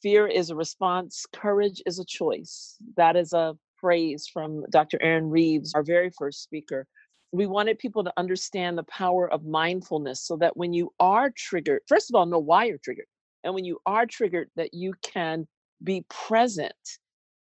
Fear 0.00 0.28
is 0.28 0.50
a 0.50 0.56
response, 0.56 1.26
courage 1.32 1.82
is 1.84 1.98
a 1.98 2.04
choice. 2.04 2.76
That 2.96 3.16
is 3.16 3.32
a 3.32 3.56
phrase 3.76 4.28
from 4.32 4.64
Dr. 4.70 4.98
Aaron 5.02 5.28
Reeves, 5.28 5.74
our 5.74 5.82
very 5.82 6.10
first 6.16 6.42
speaker. 6.42 6.86
We 7.32 7.46
wanted 7.46 7.78
people 7.78 8.04
to 8.04 8.12
understand 8.16 8.78
the 8.78 8.84
power 8.84 9.30
of 9.30 9.44
mindfulness 9.44 10.22
so 10.22 10.36
that 10.38 10.56
when 10.56 10.72
you 10.72 10.92
are 11.00 11.30
triggered, 11.36 11.82
first 11.86 12.10
of 12.10 12.14
all, 12.14 12.26
know 12.26 12.38
why 12.38 12.64
you're 12.64 12.78
triggered. 12.78 13.06
And 13.44 13.54
when 13.54 13.64
you 13.64 13.78
are 13.86 14.06
triggered, 14.06 14.50
that 14.56 14.74
you 14.74 14.94
can 15.02 15.46
be 15.82 16.04
present 16.08 16.74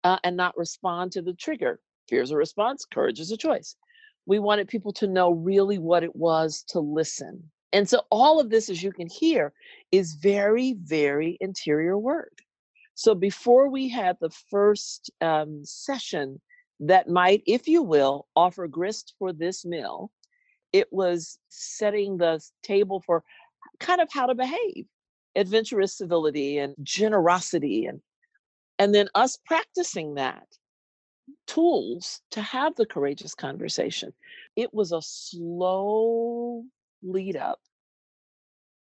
uh, 0.03 0.17
and 0.23 0.37
not 0.37 0.57
respond 0.57 1.11
to 1.13 1.21
the 1.21 1.33
trigger. 1.33 1.79
Fear 2.07 2.21
is 2.21 2.31
a 2.31 2.37
response, 2.37 2.85
courage 2.85 3.19
is 3.19 3.31
a 3.31 3.37
choice. 3.37 3.75
We 4.29 4.37
wanted 4.37 4.67
people 4.67 4.93
to 4.93 5.07
know 5.07 5.31
really 5.31 5.79
what 5.79 6.03
it 6.03 6.15
was 6.15 6.63
to 6.67 6.79
listen, 6.79 7.49
and 7.73 7.89
so 7.89 8.03
all 8.11 8.39
of 8.39 8.51
this, 8.51 8.69
as 8.69 8.83
you 8.83 8.91
can 8.91 9.07
hear, 9.09 9.53
is 9.91 10.13
very, 10.13 10.75
very 10.83 11.35
interior 11.41 11.97
work. 11.97 12.37
So 12.93 13.15
before 13.15 13.69
we 13.69 13.89
had 13.89 14.17
the 14.21 14.29
first 14.51 15.09
um, 15.19 15.61
session 15.63 16.39
that 16.79 17.09
might, 17.09 17.41
if 17.47 17.67
you 17.67 17.81
will, 17.81 18.27
offer 18.35 18.67
grist 18.67 19.15
for 19.17 19.33
this 19.33 19.65
mill, 19.65 20.11
it 20.73 20.87
was 20.91 21.39
setting 21.49 22.17
the 22.17 22.39
table 22.61 23.01
for 23.07 23.23
kind 23.79 23.99
of 23.99 24.09
how 24.11 24.27
to 24.27 24.35
behave, 24.35 24.85
adventurous 25.35 25.97
civility 25.97 26.59
and 26.59 26.75
generosity, 26.83 27.87
and 27.87 27.99
and 28.77 28.93
then 28.93 29.09
us 29.15 29.39
practicing 29.47 30.13
that 30.13 30.45
tools 31.47 32.21
to 32.31 32.41
have 32.41 32.75
the 32.75 32.85
courageous 32.85 33.35
conversation. 33.35 34.13
It 34.55 34.73
was 34.73 34.91
a 34.91 35.01
slow 35.01 36.63
lead 37.03 37.35
up. 37.35 37.59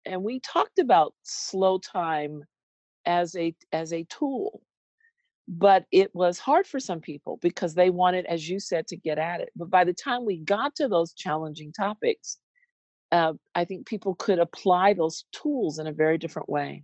And 0.05 0.23
we 0.23 0.39
talked 0.39 0.79
about 0.79 1.13
slow 1.23 1.77
time 1.77 2.43
as 3.05 3.35
a 3.35 3.55
as 3.71 3.93
a 3.93 4.05
tool 4.05 4.61
but 5.47 5.85
it 5.91 6.09
was 6.15 6.39
hard 6.39 6.65
for 6.65 6.79
some 6.79 7.01
people 7.01 7.37
because 7.41 7.73
they 7.73 7.89
wanted 7.89 8.25
as 8.27 8.47
you 8.47 8.61
said 8.61 8.87
to 8.87 8.95
get 8.95 9.19
at 9.19 9.41
it. 9.41 9.49
But 9.57 9.69
by 9.69 9.83
the 9.83 9.93
time 9.93 10.25
we 10.25 10.37
got 10.37 10.73
to 10.77 10.87
those 10.87 11.13
challenging 11.13 11.73
topics 11.73 12.37
uh, 13.13 13.33
i 13.55 13.63
think 13.63 13.85
people 13.85 14.15
could 14.15 14.39
apply 14.39 14.93
those 14.93 15.23
tools 15.31 15.79
in 15.79 15.87
a 15.87 15.93
very 15.93 16.17
different 16.17 16.49
way 16.49 16.83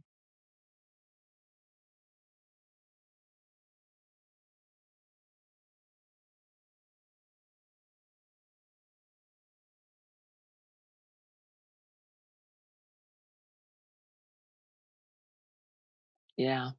Yeah. 16.39 16.71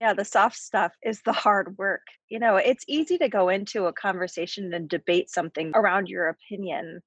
Yeah, 0.00 0.14
the 0.14 0.24
soft 0.24 0.56
stuff 0.56 0.92
is 1.02 1.22
the 1.22 1.32
hard 1.32 1.76
work. 1.78 2.02
You 2.28 2.38
know, 2.38 2.56
it's 2.56 2.84
easy 2.88 3.18
to 3.18 3.28
go 3.28 3.48
into 3.50 3.86
a 3.86 3.92
conversation 3.92 4.72
and 4.74 4.88
debate 4.88 5.30
something 5.30 5.72
around 5.74 6.08
your 6.08 6.28
opinion 6.28 7.02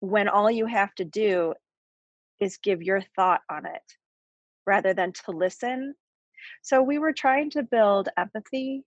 when 0.00 0.28
all 0.28 0.50
you 0.50 0.66
have 0.66 0.94
to 0.96 1.04
do 1.04 1.54
is 2.40 2.58
give 2.58 2.82
your 2.82 3.02
thought 3.16 3.42
on 3.50 3.66
it 3.66 3.82
rather 4.66 4.94
than 4.94 5.12
to 5.12 5.32
listen. 5.32 5.94
So 6.62 6.82
we 6.82 6.98
were 6.98 7.12
trying 7.12 7.50
to 7.50 7.62
build 7.62 8.08
empathy 8.16 8.84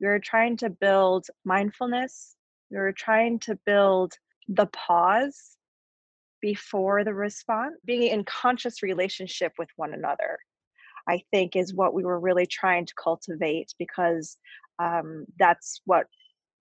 we 0.00 0.08
were 0.08 0.18
trying 0.18 0.56
to 0.58 0.70
build 0.70 1.26
mindfulness. 1.44 2.36
We 2.70 2.78
were 2.78 2.92
trying 2.92 3.38
to 3.40 3.58
build 3.64 4.14
the 4.48 4.66
pause 4.66 5.56
before 6.40 7.04
the 7.04 7.14
response, 7.14 7.76
being 7.84 8.02
in 8.02 8.24
conscious 8.24 8.82
relationship 8.82 9.52
with 9.58 9.68
one 9.76 9.94
another. 9.94 10.38
I 11.08 11.22
think 11.30 11.54
is 11.54 11.74
what 11.74 11.94
we 11.94 12.04
were 12.04 12.18
really 12.18 12.46
trying 12.46 12.86
to 12.86 12.94
cultivate 13.02 13.74
because 13.78 14.36
um, 14.78 15.26
that's 15.38 15.80
what 15.84 16.06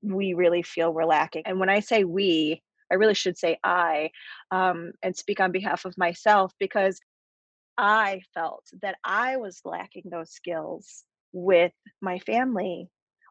we 0.01 0.33
really 0.33 0.63
feel 0.63 0.93
we're 0.93 1.05
lacking. 1.05 1.43
And 1.45 1.59
when 1.59 1.69
I 1.69 1.79
say 1.79 2.03
we, 2.03 2.61
I 2.91 2.95
really 2.95 3.13
should 3.13 3.37
say 3.37 3.57
I 3.63 4.11
um, 4.51 4.91
and 5.01 5.15
speak 5.15 5.39
on 5.39 5.51
behalf 5.51 5.85
of 5.85 5.97
myself 5.97 6.53
because 6.59 6.99
I 7.77 8.21
felt 8.33 8.65
that 8.81 8.97
I 9.03 9.37
was 9.37 9.61
lacking 9.65 10.03
those 10.05 10.31
skills 10.31 11.03
with 11.31 11.73
my 12.01 12.19
family 12.19 12.89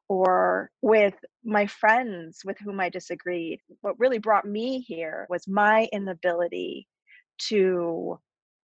or 0.08 0.70
with 0.82 1.14
my 1.44 1.66
friends 1.66 2.40
with 2.44 2.58
whom 2.58 2.80
I 2.80 2.88
disagreed. 2.88 3.60
What 3.80 3.98
really 3.98 4.18
brought 4.18 4.44
me 4.44 4.80
here 4.80 5.26
was 5.30 5.46
my 5.48 5.88
inability 5.92 6.86
to 7.48 8.18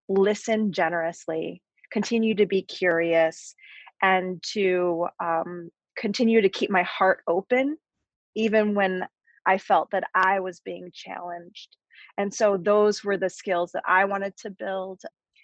listen 0.09 0.73
generously, 0.73 1.63
continue 1.93 2.35
to 2.35 2.47
be 2.47 2.63
curious, 2.63 3.55
and 4.03 4.43
to 4.53 5.07
um, 5.23 5.71
continue 5.97 6.41
to 6.41 6.49
keep 6.49 6.71
my 6.71 6.83
heart 6.83 7.21
open, 7.27 7.77
even 8.35 8.75
when 8.75 9.07
I 9.47 9.59
felt 9.59 9.91
that 9.93 10.05
I 10.15 10.41
was 10.41 10.61
being 10.61 10.91
challenged. 10.93 11.77
And 12.17 12.33
so 12.33 12.57
those 12.57 13.03
were 13.03 13.17
the 13.17 13.31
skills 13.31 13.73
that 13.73 13.85
I 13.87 14.05
wanted 14.05 14.37
to 14.39 14.51
build. 14.51 15.01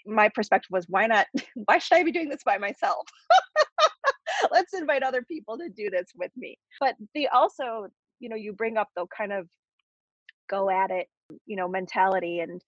My 0.07 0.29
perspective 0.29 0.69
was 0.71 0.87
why 0.89 1.07
not? 1.07 1.27
Why 1.67 1.79
should 1.79 1.99
I 1.99 2.03
be 2.03 2.13
doing 2.13 2.29
this 2.29 2.45
by 2.45 2.59
myself? 2.59 3.07
Let's 4.51 4.75
invite 4.75 5.03
other 5.03 5.23
people 5.23 5.57
to 5.59 5.69
do 5.69 5.89
this 5.91 6.09
with 6.15 6.31
me. 6.37 6.59
But 6.81 6.97
the 7.15 7.29
also, 7.29 7.89
you 8.21 8.29
know, 8.29 8.37
you 8.37 8.53
bring 8.53 8.77
up 8.77 8.89
the 8.97 9.07
kind 9.17 9.33
of 9.33 9.49
go 10.49 10.69
at 10.69 10.91
it, 10.91 11.09
you 11.47 11.57
know, 11.57 11.69
mentality 11.69 12.41
and 12.41 12.61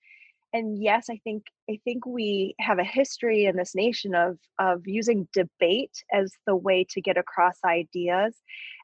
and 0.52 0.82
yes 0.82 1.06
i 1.10 1.18
think 1.24 1.44
i 1.70 1.78
think 1.84 2.06
we 2.06 2.54
have 2.60 2.78
a 2.78 2.84
history 2.84 3.46
in 3.46 3.56
this 3.56 3.74
nation 3.74 4.14
of 4.14 4.38
of 4.58 4.82
using 4.86 5.28
debate 5.32 6.04
as 6.12 6.32
the 6.46 6.56
way 6.56 6.86
to 6.88 7.00
get 7.00 7.16
across 7.16 7.58
ideas 7.64 8.34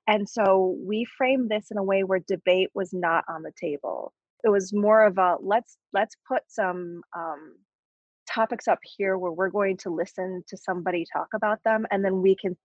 and 0.09 0.29
so 0.29 0.77
we 0.85 1.05
framed 1.17 1.51
this 1.51 1.71
in 1.71 1.79
a 1.79 1.83
way 1.83 2.03
where 2.03 2.21
debate 2.27 2.69
was 2.75 2.93
not 2.93 3.25
on 3.29 3.43
the 3.43 3.53
table 3.61 4.13
it 4.45 4.49
was 4.49 4.73
more 4.73 5.05
of 5.05 5.19
a 5.19 5.37
let's 5.41 5.77
let's 5.93 6.17
put 6.27 6.43
some 6.49 7.03
um, 7.17 7.55
topics 8.33 8.69
up 8.69 8.79
here 8.83 9.19
where 9.19 9.33
we're 9.33 9.51
going 9.51 9.77
to 9.77 9.91
listen 9.91 10.43
to 10.49 10.57
somebody 10.57 11.05
talk 11.13 11.29
about 11.35 11.59
them 11.65 11.87
and 11.91 12.05
then 12.05 12.23
we 12.23 12.35
can 12.35 12.57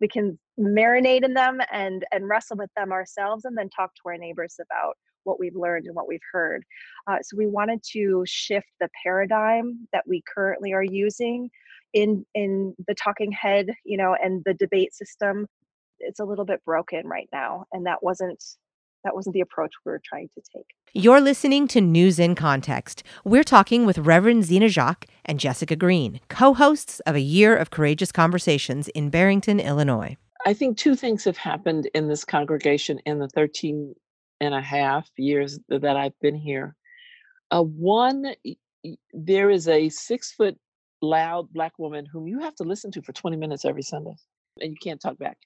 we 0.00 0.08
can 0.08 0.38
marinate 0.58 1.24
in 1.24 1.34
them 1.34 1.60
and 1.72 2.04
and 2.12 2.28
wrestle 2.28 2.56
with 2.56 2.70
them 2.76 2.92
ourselves 2.92 3.44
and 3.44 3.56
then 3.56 3.68
talk 3.70 3.94
to 3.94 4.02
our 4.06 4.18
neighbors 4.18 4.56
about 4.60 4.94
what 5.24 5.40
we've 5.40 5.56
learned 5.56 5.86
and 5.86 5.94
what 5.94 6.06
we've 6.06 6.20
heard. 6.32 6.64
Uh, 7.06 7.16
so 7.22 7.36
we 7.36 7.46
wanted 7.46 7.82
to 7.92 8.22
shift 8.26 8.68
the 8.80 8.88
paradigm 9.02 9.88
that 9.92 10.04
we 10.06 10.22
currently 10.32 10.72
are 10.72 10.84
using 10.84 11.50
in 11.92 12.24
in 12.34 12.74
the 12.86 12.94
talking 12.94 13.32
head, 13.32 13.70
you 13.84 13.96
know, 13.96 14.16
and 14.22 14.42
the 14.44 14.54
debate 14.54 14.94
system. 14.94 15.46
It's 16.00 16.20
a 16.20 16.24
little 16.24 16.44
bit 16.44 16.64
broken 16.64 17.06
right 17.06 17.28
now, 17.32 17.64
and 17.72 17.86
that 17.86 18.02
wasn't 18.02 18.42
that 19.04 19.14
wasn't 19.14 19.34
the 19.34 19.40
approach 19.40 19.72
we 19.84 19.92
were 19.92 20.00
trying 20.04 20.28
to 20.34 20.42
take. 20.52 20.66
You're 20.92 21.20
listening 21.20 21.68
to 21.68 21.80
News 21.80 22.18
in 22.18 22.34
Context. 22.34 23.02
We're 23.24 23.44
talking 23.44 23.86
with 23.86 23.98
Reverend 23.98 24.44
Zina 24.44 24.68
Jacque 24.68 25.06
and 25.24 25.38
Jessica 25.38 25.76
Green, 25.76 26.20
co 26.28 26.54
hosts 26.54 27.00
of 27.00 27.14
A 27.14 27.20
Year 27.20 27.56
of 27.56 27.70
Courageous 27.70 28.10
Conversations 28.10 28.88
in 28.88 29.10
Barrington, 29.10 29.60
Illinois. 29.60 30.16
I 30.46 30.52
think 30.52 30.76
two 30.76 30.94
things 30.94 31.24
have 31.24 31.36
happened 31.36 31.88
in 31.94 32.08
this 32.08 32.24
congregation 32.24 32.98
in 33.06 33.18
the 33.18 33.28
13 33.28 33.94
and 34.40 34.54
a 34.54 34.60
half 34.60 35.08
years 35.16 35.58
that 35.68 35.96
I've 35.96 36.18
been 36.20 36.36
here. 36.36 36.76
Uh, 37.50 37.62
one, 37.62 38.34
there 39.12 39.50
is 39.50 39.68
a 39.68 39.88
six 39.88 40.32
foot 40.32 40.56
loud 41.00 41.52
black 41.52 41.78
woman 41.78 42.06
whom 42.10 42.26
you 42.26 42.40
have 42.40 42.54
to 42.56 42.64
listen 42.64 42.90
to 42.92 43.02
for 43.02 43.12
20 43.12 43.36
minutes 43.36 43.64
every 43.64 43.82
Sunday, 43.82 44.14
and 44.60 44.70
you 44.72 44.76
can't 44.82 45.00
talk 45.00 45.18
back, 45.18 45.38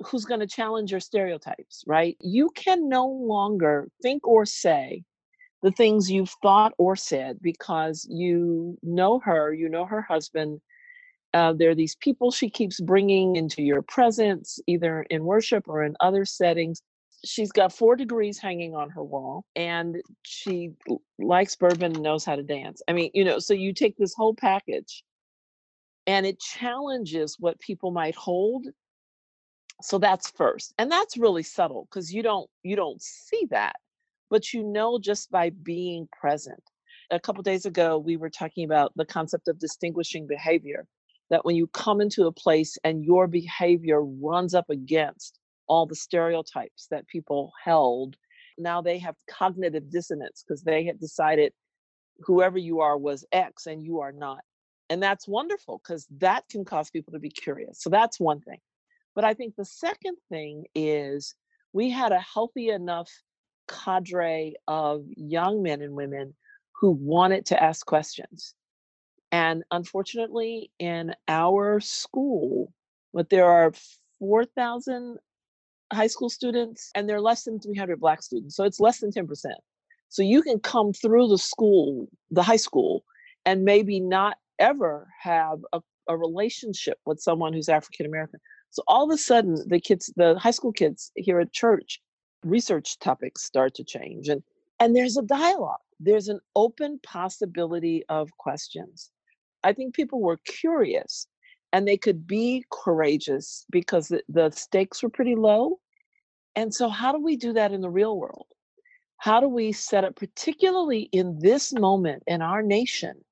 who's 0.00 0.24
going 0.24 0.40
to 0.40 0.46
challenge 0.46 0.90
your 0.90 1.00
stereotypes, 1.00 1.84
right? 1.86 2.16
You 2.20 2.50
can 2.54 2.88
no 2.88 3.06
longer 3.06 3.88
think 4.02 4.26
or 4.26 4.44
say 4.46 5.04
the 5.62 5.70
things 5.70 6.10
you've 6.10 6.34
thought 6.42 6.72
or 6.78 6.96
said 6.96 7.38
because 7.40 8.06
you 8.10 8.78
know 8.82 9.20
her, 9.20 9.52
you 9.52 9.68
know 9.68 9.86
her 9.86 10.02
husband. 10.02 10.60
Uh, 11.32 11.52
there 11.52 11.70
are 11.70 11.74
these 11.74 11.96
people 11.96 12.30
she 12.30 12.48
keeps 12.48 12.80
bringing 12.80 13.36
into 13.36 13.62
your 13.62 13.82
presence, 13.82 14.60
either 14.66 15.02
in 15.10 15.24
worship 15.24 15.64
or 15.68 15.82
in 15.82 15.96
other 16.00 16.24
settings 16.24 16.82
she's 17.24 17.52
got 17.52 17.72
four 17.72 17.96
degrees 17.96 18.38
hanging 18.38 18.74
on 18.74 18.90
her 18.90 19.02
wall 19.02 19.44
and 19.56 19.96
she 20.22 20.72
likes 21.18 21.56
bourbon 21.56 21.94
and 21.94 22.02
knows 22.02 22.24
how 22.24 22.36
to 22.36 22.42
dance. 22.42 22.82
I 22.88 22.92
mean, 22.92 23.10
you 23.14 23.24
know, 23.24 23.38
so 23.38 23.54
you 23.54 23.72
take 23.72 23.96
this 23.96 24.14
whole 24.14 24.34
package 24.34 25.02
and 26.06 26.26
it 26.26 26.38
challenges 26.38 27.36
what 27.38 27.58
people 27.60 27.90
might 27.90 28.14
hold. 28.14 28.66
So 29.82 29.98
that's 29.98 30.30
first. 30.30 30.72
And 30.78 30.90
that's 30.90 31.16
really 31.16 31.42
subtle 31.42 31.88
because 31.90 32.12
you 32.12 32.22
don't 32.22 32.48
you 32.62 32.76
don't 32.76 33.02
see 33.02 33.46
that, 33.50 33.76
but 34.30 34.52
you 34.52 34.62
know 34.62 34.98
just 34.98 35.30
by 35.30 35.50
being 35.50 36.08
present. 36.18 36.62
A 37.10 37.20
couple 37.20 37.42
days 37.42 37.66
ago 37.66 37.98
we 37.98 38.16
were 38.16 38.30
talking 38.30 38.64
about 38.64 38.92
the 38.96 39.04
concept 39.04 39.48
of 39.48 39.58
distinguishing 39.58 40.26
behavior 40.26 40.86
that 41.30 41.44
when 41.44 41.56
you 41.56 41.66
come 41.68 42.00
into 42.00 42.26
a 42.26 42.32
place 42.32 42.76
and 42.84 43.04
your 43.04 43.26
behavior 43.26 44.02
runs 44.02 44.54
up 44.54 44.68
against 44.70 45.38
all 45.66 45.86
the 45.86 45.94
stereotypes 45.94 46.86
that 46.90 47.06
people 47.08 47.52
held. 47.62 48.16
Now 48.58 48.82
they 48.82 48.98
have 48.98 49.16
cognitive 49.28 49.90
dissonance 49.90 50.44
because 50.46 50.62
they 50.62 50.84
had 50.84 51.00
decided 51.00 51.52
whoever 52.20 52.58
you 52.58 52.80
are 52.80 52.96
was 52.96 53.24
X 53.32 53.66
and 53.66 53.82
you 53.82 54.00
are 54.00 54.12
not. 54.12 54.40
And 54.90 55.02
that's 55.02 55.26
wonderful 55.26 55.80
because 55.82 56.06
that 56.18 56.44
can 56.50 56.64
cause 56.64 56.90
people 56.90 57.12
to 57.14 57.18
be 57.18 57.30
curious. 57.30 57.82
So 57.82 57.90
that's 57.90 58.20
one 58.20 58.40
thing. 58.40 58.58
But 59.14 59.24
I 59.24 59.34
think 59.34 59.54
the 59.56 59.64
second 59.64 60.16
thing 60.28 60.64
is 60.74 61.34
we 61.72 61.90
had 61.90 62.12
a 62.12 62.20
healthy 62.20 62.70
enough 62.70 63.10
cadre 63.68 64.54
of 64.68 65.04
young 65.16 65.62
men 65.62 65.82
and 65.82 65.94
women 65.94 66.34
who 66.80 66.90
wanted 66.90 67.46
to 67.46 67.62
ask 67.62 67.86
questions. 67.86 68.54
And 69.32 69.64
unfortunately, 69.70 70.70
in 70.78 71.14
our 71.28 71.80
school, 71.80 72.72
but 73.12 73.30
there 73.30 73.46
are 73.46 73.72
4,000 74.18 75.18
high 75.92 76.06
school 76.06 76.28
students 76.28 76.90
and 76.94 77.08
there 77.08 77.16
are 77.16 77.20
less 77.20 77.44
than 77.44 77.60
300 77.60 78.00
black 78.00 78.22
students 78.22 78.56
so 78.56 78.64
it's 78.64 78.80
less 78.80 79.00
than 79.00 79.12
10% 79.12 79.28
so 80.08 80.22
you 80.22 80.42
can 80.42 80.58
come 80.58 80.92
through 80.92 81.28
the 81.28 81.38
school 81.38 82.08
the 82.30 82.42
high 82.42 82.56
school 82.56 83.04
and 83.44 83.64
maybe 83.64 84.00
not 84.00 84.36
ever 84.58 85.08
have 85.20 85.58
a, 85.72 85.80
a 86.08 86.16
relationship 86.16 86.98
with 87.06 87.20
someone 87.20 87.52
who's 87.52 87.68
african 87.68 88.06
american 88.06 88.40
so 88.74 88.82
all 88.86 89.04
of 89.04 89.14
a 89.14 89.18
sudden 89.18 89.56
the 89.66 89.80
kids 89.80 90.12
the 90.16 90.38
high 90.38 90.50
school 90.50 90.72
kids 90.72 91.12
here 91.16 91.40
at 91.40 91.52
church 91.52 92.00
research 92.44 92.98
topics 92.98 93.42
start 93.42 93.74
to 93.74 93.84
change 93.84 94.28
and 94.28 94.42
and 94.80 94.94
there's 94.94 95.16
a 95.16 95.22
dialogue 95.22 95.78
there's 96.00 96.28
an 96.28 96.40
open 96.54 96.98
possibility 97.02 98.04
of 98.08 98.36
questions 98.36 99.10
i 99.62 99.72
think 99.72 99.94
people 99.94 100.20
were 100.20 100.38
curious 100.44 101.28
and 101.74 101.88
they 101.88 101.96
could 101.96 102.24
be 102.24 102.64
courageous 102.70 103.66
because 103.68 104.06
the, 104.06 104.22
the 104.28 104.48
stakes 104.50 105.02
were 105.02 105.10
pretty 105.10 105.34
low. 105.34 105.80
And 106.54 106.72
so, 106.72 106.88
how 106.88 107.10
do 107.10 107.18
we 107.20 107.34
do 107.34 107.52
that 107.54 107.72
in 107.72 107.80
the 107.80 107.90
real 107.90 108.16
world? 108.16 108.46
How 109.16 109.40
do 109.40 109.48
we 109.48 109.72
set 109.72 110.04
up, 110.04 110.14
particularly 110.14 111.08
in 111.10 111.36
this 111.40 111.72
moment 111.72 112.22
in 112.28 112.42
our 112.42 112.62
nation 112.62 113.24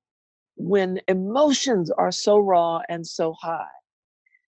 when 0.57 0.99
emotions 1.07 1.89
are 1.89 2.11
so 2.11 2.37
raw 2.37 2.81
and 2.89 3.07
so 3.07 3.31
high? 3.31 3.71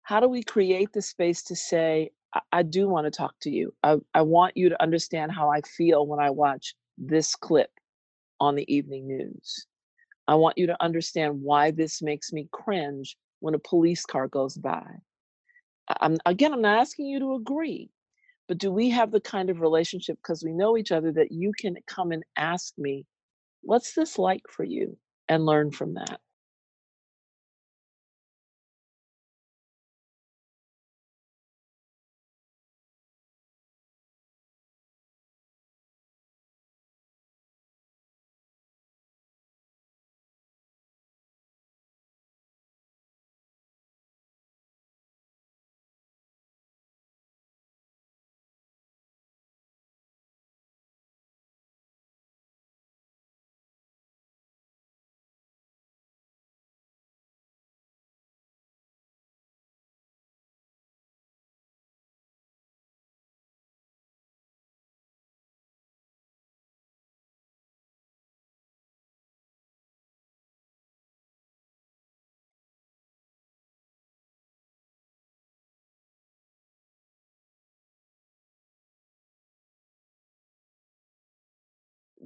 How 0.05 0.21
do 0.21 0.29
we 0.29 0.43
create 0.43 0.93
the 0.93 1.03
space 1.03 1.43
to 1.45 1.57
say, 1.57 2.11
I, 2.35 2.41
I 2.53 2.63
do 2.63 2.89
want 2.89 3.07
to 3.07 3.11
talk 3.11 3.35
to 3.43 3.51
you? 3.51 3.75
I, 3.83 3.97
I 4.13 4.21
want 4.23 4.57
you 4.57 4.69
to 4.69 4.83
understand 4.83 5.33
how 5.33 5.51
I 5.51 5.63
feel 5.63 6.07
when 6.07 6.21
I 6.21 6.31
watch 6.31 6.75
this 6.99 7.35
clip 7.35 7.71
on 8.39 8.55
the 8.55 8.73
evening 8.73 9.07
news. 9.07 9.67
I 10.29 10.35
want 10.35 10.59
you 10.59 10.67
to 10.69 10.83
understand 10.83 11.41
why 11.41 11.71
this 11.71 12.03
makes 12.03 12.33
me 12.33 12.49
cringe 12.53 13.17
when 13.41 13.55
a 13.55 13.59
police 13.59 14.05
car 14.05 14.29
goes 14.29 14.57
by. 14.57 14.85
I'm, 16.01 16.19
again, 16.27 16.53
I'm 16.53 16.63
not 16.63 16.79
asking 16.79 17.07
you 17.07 17.19
to 17.21 17.35
agree, 17.35 17.91
but 18.47 18.59
do 18.59 18.71
we 18.71 18.91
have 18.91 19.11
the 19.11 19.21
kind 19.21 19.49
of 19.49 19.61
relationship 19.61 20.19
because 20.23 20.45
we 20.45 20.53
know 20.53 20.77
each 20.77 20.93
other 20.93 21.13
that 21.13 21.33
you 21.33 21.53
can 21.59 21.77
come 21.87 22.13
and 22.13 22.25
ask 22.37 22.75
me, 22.77 23.07
what's 23.63 23.95
this 23.95 24.19
like 24.19 24.43
for 24.51 24.65
you? 24.65 24.99
And 25.29 25.47
learn 25.47 25.71
from 25.71 25.95
that. 25.95 26.21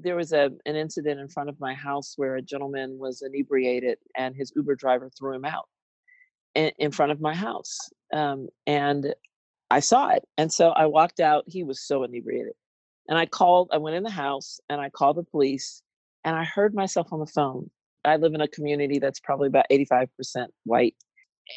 There 0.03 0.17
was 0.17 0.33
a 0.33 0.51
an 0.67 0.77
incident 0.77 1.21
in 1.21 1.29
front 1.29 1.49
of 1.49 1.61
my 1.61 1.75
house 1.75 2.15
where 2.17 2.37
a 2.37 2.43
gentleman 2.43 2.99
was 2.99 3.23
inebriated 3.23 3.99
and 4.17 4.35
his 4.35 4.53
Uber 4.55 4.77
driver 4.77 5.11
threw 5.17 5.35
him 5.35 5.45
out 5.45 5.69
in, 6.55 6.73
in 6.79 6.91
front 6.91 7.13
of 7.13 7.21
my 7.21 7.35
house. 7.35 7.79
Um, 8.13 8.49
and 8.67 9.15
I 9.71 9.81
saw 9.81 10.09
it. 10.11 10.25
And 10.37 10.53
so 10.53 10.71
I 10.71 10.87
walked 10.87 11.21
out. 11.21 11.45
He 11.47 11.63
was 11.63 11.81
so 11.81 12.05
inebriated. 12.05 12.55
And 13.09 13.19
I 13.19 13.27
called, 13.27 13.71
I 13.73 13.79
went 13.79 13.97
in 13.97 14.03
the 14.03 14.11
house 14.11 14.61
and 14.69 14.81
I 14.81 14.91
called 14.91 15.17
the 15.17 15.23
police 15.23 15.83
and 16.25 16.37
I 16.37 16.45
heard 16.45 16.75
myself 16.75 17.13
on 17.13 17.21
the 17.21 17.27
phone. 17.27 17.71
I 18.05 18.17
live 18.17 18.35
in 18.35 18.41
a 18.41 18.49
community 18.49 18.99
that's 18.99 19.21
probably 19.21 19.49
about 19.49 19.67
85% 19.71 20.09
white. 20.65 20.95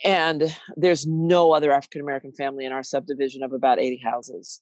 And 0.06 0.56
there's 0.78 1.06
no 1.06 1.52
other 1.52 1.72
African 1.72 2.02
American 2.02 2.32
family 2.32 2.66
in 2.66 2.72
our 2.72 2.84
subdivision 2.84 3.44
of 3.44 3.52
about 3.52 3.80
80 3.80 4.02
houses. 4.04 4.62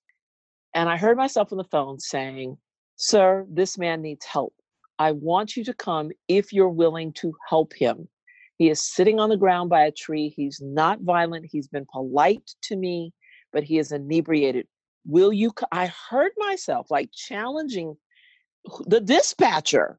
And 0.73 0.89
I 0.89 0.97
heard 0.97 1.17
myself 1.17 1.51
on 1.51 1.57
the 1.57 1.63
phone 1.65 1.99
saying, 1.99 2.57
Sir, 3.01 3.45
this 3.49 3.77
man 3.77 4.01
needs 4.01 4.25
help. 4.25 4.53
I 4.99 5.13
want 5.13 5.55
you 5.55 5.63
to 5.63 5.73
come 5.73 6.11
if 6.27 6.51
you're 6.51 6.67
willing 6.67 7.13
to 7.13 7.33
help 7.47 7.73
him. 7.73 8.09
He 8.57 8.69
is 8.69 8.81
sitting 8.83 9.21
on 9.21 9.29
the 9.29 9.37
ground 9.37 9.69
by 9.69 9.85
a 9.85 9.91
tree. 9.91 10.33
He's 10.35 10.59
not 10.61 10.99
violent. 10.99 11.45
He's 11.49 11.69
been 11.69 11.85
polite 11.89 12.51
to 12.63 12.75
me, 12.75 13.13
but 13.53 13.63
he 13.63 13.77
is 13.77 13.93
inebriated. 13.93 14.67
Will 15.05 15.31
you? 15.31 15.53
I 15.71 15.89
heard 16.09 16.33
myself 16.35 16.91
like 16.91 17.09
challenging 17.13 17.95
the 18.85 18.99
dispatcher. 18.99 19.97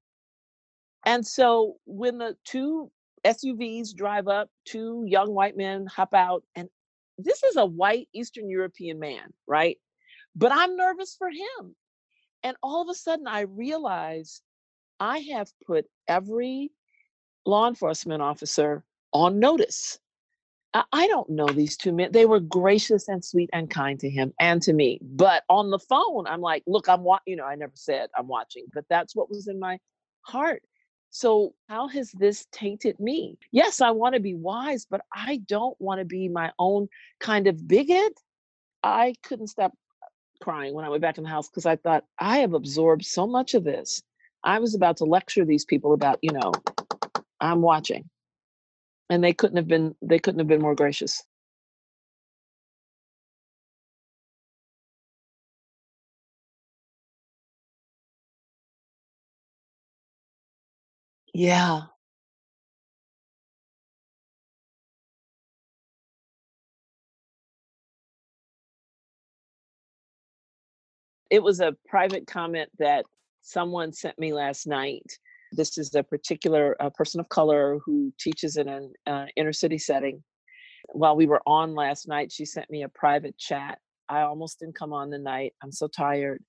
And 1.07 1.27
so 1.27 1.77
when 1.87 2.19
the 2.19 2.37
two 2.45 2.91
SUVs 3.25 3.95
drive 3.95 4.29
up, 4.29 4.51
two 4.67 5.05
young 5.07 5.33
white 5.33 5.57
men 5.57 5.87
hop 5.87 6.13
out, 6.13 6.43
and 6.55 6.69
this 7.17 7.43
is 7.45 7.57
a 7.57 7.65
white 7.65 8.11
Eastern 8.13 8.51
European 8.51 8.99
man, 8.99 9.33
right? 9.49 9.79
But 10.37 10.53
I'm 10.53 10.77
nervous 10.77 11.17
for 11.19 11.31
him. 11.31 11.75
And 12.43 12.57
all 12.63 12.83
of 12.83 12.89
a 12.89 12.95
sudden, 12.95 13.27
I 13.27 13.43
realize 13.43 14.43
I 14.99 15.19
have 15.35 15.51
put 15.67 15.87
every 16.09 16.73
law 17.47 17.69
enforcement 17.69 18.23
officer 18.23 18.85
on 19.13 19.39
notice. 19.39 19.99
I 20.73 21.09
don't 21.09 21.29
know 21.31 21.47
these 21.47 21.77
two 21.77 21.93
men. 21.93 22.13
They 22.13 22.27
were 22.27 22.39
gracious 22.39 23.09
and 23.09 23.25
sweet 23.25 23.51
and 23.53 23.69
kind 23.69 23.99
to 24.01 24.09
him 24.09 24.33
and 24.39 24.63
to 24.63 24.73
me. 24.73 25.01
But 25.03 25.43
on 25.49 25.71
the 25.71 25.81
phone, 25.81 26.29
I'm 26.29 26.41
like, 26.41 26.63
look, 26.67 26.89
I'm 26.89 27.05
you 27.27 27.35
know, 27.35 27.45
I 27.45 27.57
never 27.57 27.73
said 27.75 28.09
I'm 28.17 28.29
watching, 28.29 28.67
but 28.73 28.85
that's 28.89 29.17
what 29.17 29.29
was 29.29 29.49
in 29.49 29.59
my 29.59 29.81
heart. 30.23 30.63
So 31.11 31.55
how 31.69 31.89
has 31.89 32.13
this 32.13 32.47
tainted 32.53 33.01
me? 33.01 33.37
Yes, 33.51 33.81
I 33.81 33.91
want 33.91 34.15
to 34.15 34.21
be 34.21 34.35
wise, 34.35 34.87
but 34.89 35.01
I 35.13 35.39
don't 35.49 35.77
want 35.81 35.99
to 35.99 36.05
be 36.05 36.29
my 36.29 36.53
own 36.61 36.87
kind 37.19 37.49
of 37.49 37.67
bigot. 37.67 38.13
I 38.85 39.15
couldn't 39.25 39.49
stop 39.49 39.73
crying 40.41 40.75
when 40.75 40.85
I 40.85 40.89
went 40.89 41.03
back 41.03 41.19
in 41.19 41.25
the 41.25 41.31
house 41.31 41.49
because 41.49 41.67
I 41.67 41.77
thought 41.77 42.05
I 42.19 42.39
have 42.39 42.55
absorbed 42.55 43.05
so 43.05 43.27
much 43.27 43.55
of 43.55 43.65
this. 43.65 44.03
I 44.45 44.59
was 44.59 44.75
about 44.75 44.99
to 44.99 45.05
lecture 45.05 45.45
these 45.45 45.65
people 45.65 45.93
about, 45.95 46.19
you 46.23 46.33
know, 46.33 46.53
I'm 47.41 47.63
watching. 47.63 48.09
And 49.11 49.23
they 49.25 49.35
couldn't 49.35 49.57
have 49.59 49.69
been 49.69 49.95
they 50.03 50.19
couldn't 50.19 50.39
have 50.41 50.49
been 50.49 50.63
more 50.63 50.75
gracious. 50.75 51.23
Yeah. 61.35 61.83
It 71.31 71.43
was 71.43 71.61
a 71.61 71.77
private 71.89 72.27
comment 72.27 72.71
that 72.81 73.07
someone 73.43 73.93
sent 73.93 74.19
me 74.19 74.35
last 74.35 74.67
night. 74.67 75.05
This 75.53 75.79
is 75.79 75.95
a 75.95 76.05
particular 76.05 76.77
uh, 76.81 76.91
person 76.91 77.21
of 77.21 77.29
color 77.31 77.81
who 77.85 78.13
teaches 78.21 78.57
in 78.59 78.69
an 78.69 78.93
uh, 79.07 79.27
inner 79.37 79.55
city 79.55 79.79
setting. 79.79 80.25
While 80.93 81.17
we 81.17 81.27
were 81.27 81.43
on 81.47 81.75
last 81.75 82.09
night, 82.09 82.33
she 82.33 82.45
sent 82.47 82.71
me 82.71 82.83
a 82.85 82.91
private 82.91 83.39
chat. 83.39 83.79
I 84.09 84.23
almost 84.23 84.61
didn't 84.61 84.77
come 84.77 84.93
on 84.93 85.11
the 85.11 85.19
night. 85.19 85.55
I'm 85.63 85.73
so 85.73 85.89
tired. 85.89 86.45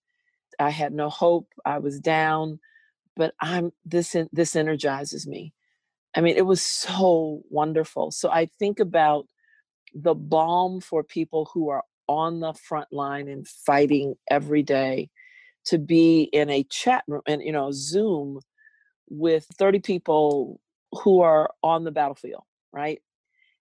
I 0.59 0.71
had 0.71 0.93
no 0.93 1.09
hope. 1.09 1.47
I 1.65 1.79
was 1.79 1.99
down, 1.99 2.59
but 3.17 3.33
I'm 3.41 3.73
this 3.85 4.15
this 4.33 4.55
energizes 4.55 5.27
me. 5.27 5.53
I 6.15 6.21
mean, 6.21 6.37
it 6.37 6.45
was 6.45 6.61
so 6.63 7.41
wonderful. 7.49 8.11
So 8.11 8.29
I 8.31 8.47
think 8.59 8.79
about 8.79 9.27
the 9.95 10.15
balm 10.15 10.81
for 10.81 11.03
people 11.03 11.49
who 11.53 11.69
are 11.69 11.83
on 12.11 12.41
the 12.41 12.53
front 12.53 12.91
line 12.91 13.29
and 13.29 13.47
fighting 13.47 14.15
every 14.29 14.63
day 14.63 15.09
to 15.63 15.77
be 15.77 16.23
in 16.23 16.49
a 16.49 16.63
chat 16.63 17.03
room 17.07 17.21
and 17.25 17.41
you 17.41 17.51
know 17.51 17.71
Zoom 17.71 18.39
with 19.09 19.45
30 19.57 19.79
people 19.79 20.59
who 21.03 21.21
are 21.21 21.49
on 21.63 21.83
the 21.83 21.91
battlefield, 21.91 22.43
right? 22.73 23.01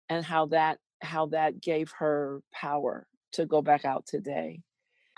And 0.09 0.25
how 0.25 0.47
that 0.47 0.79
how 1.01 1.27
that 1.27 1.61
gave 1.61 1.93
her 1.99 2.43
power 2.53 3.07
to 3.33 3.47
go 3.47 3.63
back 3.63 3.85
out 3.85 4.07
today. 4.07 4.61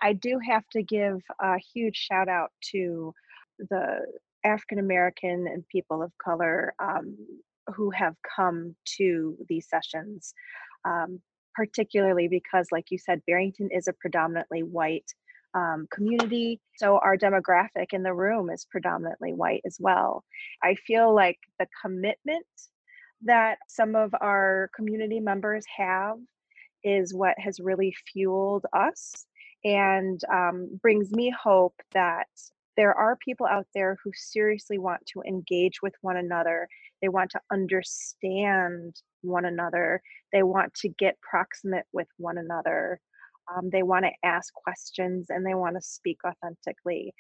I 0.01 0.13
do 0.13 0.39
have 0.47 0.69
to 0.73 0.83
give 0.83 1.21
a 1.41 1.59
huge 1.59 1.97
shout 1.97 2.29
out 2.29 2.51
to 2.73 3.15
the 3.59 4.05
African 4.45 4.79
American 4.79 5.47
and 5.47 5.67
people 5.69 6.03
of 6.03 6.13
color 6.23 6.75
um, 6.79 7.17
who 7.75 7.91
have 7.91 8.15
come 8.37 8.75
to 8.99 9.37
these 9.49 9.69
sessions, 9.69 10.35
um, 10.85 11.21
particularly 11.55 12.29
because, 12.29 12.69
like 12.73 12.91
you 12.91 12.99
said, 12.99 13.23
Barrington 13.27 13.69
is 13.71 13.89
a 13.89 13.93
predominantly 13.93 14.63
white 14.63 15.13
um, 15.55 15.87
community. 15.91 16.61
So 16.77 16.99
our 16.99 17.17
demographic 17.17 17.93
in 17.93 18.03
the 18.03 18.15
room 18.15 18.51
is 18.51 18.67
predominantly 18.71 19.33
white 19.33 19.63
as 19.67 19.77
well. 19.79 20.25
I 20.63 20.75
feel 20.87 21.15
like 21.15 21.39
the 21.59 21.67
commitment 21.81 22.47
that 23.25 23.59
some 23.69 23.95
of 23.95 24.15
our 24.21 24.71
community 24.75 25.21
members 25.21 25.65
have 25.77 26.17
is 26.83 27.15
what 27.15 27.39
has 27.39 27.61
really 27.61 27.95
fueled 28.13 28.67
us 28.73 29.27
and 29.65 30.21
um, 30.33 30.81
brings 30.81 31.13
me 31.13 31.31
hope 31.31 31.75
that 31.93 32.27
there 32.77 32.95
are 32.95 33.17
people 33.17 33.47
out 33.47 33.67
there 33.75 33.99
who 34.03 34.11
seriously 34.15 34.79
want 34.79 35.05
to 35.07 35.23
engage 35.23 35.83
with 35.83 35.95
one 36.01 36.17
another. 36.17 36.67
They 37.01 37.09
want 37.09 37.31
to 37.33 37.41
understand 37.53 38.97
one 39.23 39.45
another. 39.45 40.03
They 40.33 40.43
want 40.43 40.75
to 40.75 40.89
get 40.89 41.21
proximate 41.21 41.87
with 41.93 42.09
one 42.19 42.39
another. 42.39 43.01
Um, 43.55 43.71
they 43.71 43.83
want 43.83 44.05
to 44.05 44.27
ask 44.27 44.53
questions 44.53 45.27
and 45.31 45.45
they 45.45 45.55
want 45.55 45.77
to 45.77 45.83
speak 45.83 46.19
authentically. 46.25 47.15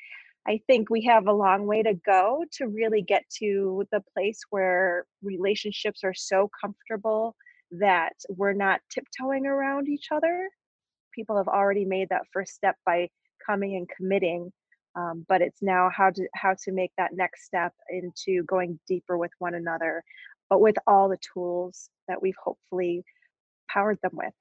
I 0.46 0.60
think 0.66 0.90
we 0.90 1.02
have 1.04 1.26
a 1.28 1.32
long 1.32 1.66
way 1.66 1.82
to 1.82 1.94
go 1.94 2.44
to 2.58 2.66
really 2.66 3.02
get 3.02 3.22
to 3.38 3.86
the 3.92 4.02
place 4.12 4.40
where 4.50 5.06
relationships 5.22 6.00
are 6.02 6.14
so 6.14 6.50
comfortable 6.60 7.36
that 7.72 8.14
we're 8.28 8.52
not 8.52 8.80
tiptoeing 8.90 9.46
around 9.46 9.88
each 9.88 10.08
other. 10.10 10.48
People 11.14 11.36
have 11.36 11.48
already 11.48 11.84
made 11.84 12.08
that 12.08 12.26
first 12.32 12.54
step 12.54 12.76
by 12.84 13.08
coming 13.46 13.76
and 13.76 13.88
committing, 13.96 14.52
um, 14.96 15.24
but 15.28 15.42
it's 15.42 15.62
now 15.62 15.90
how 15.94 16.10
to 16.10 16.26
how 16.34 16.54
to 16.64 16.72
make 16.72 16.90
that 16.98 17.12
next 17.14 17.44
step 17.44 17.72
into 17.88 18.42
going 18.44 18.78
deeper 18.88 19.16
with 19.16 19.30
one 19.38 19.54
another, 19.54 20.02
but 20.50 20.60
with 20.60 20.76
all 20.86 21.08
the 21.08 21.18
tools 21.32 21.88
that 22.12 22.22
we've 22.22 22.36
hopefully 22.44 23.04
powered 23.70 23.98
them 24.02 24.12
with. 24.14 24.34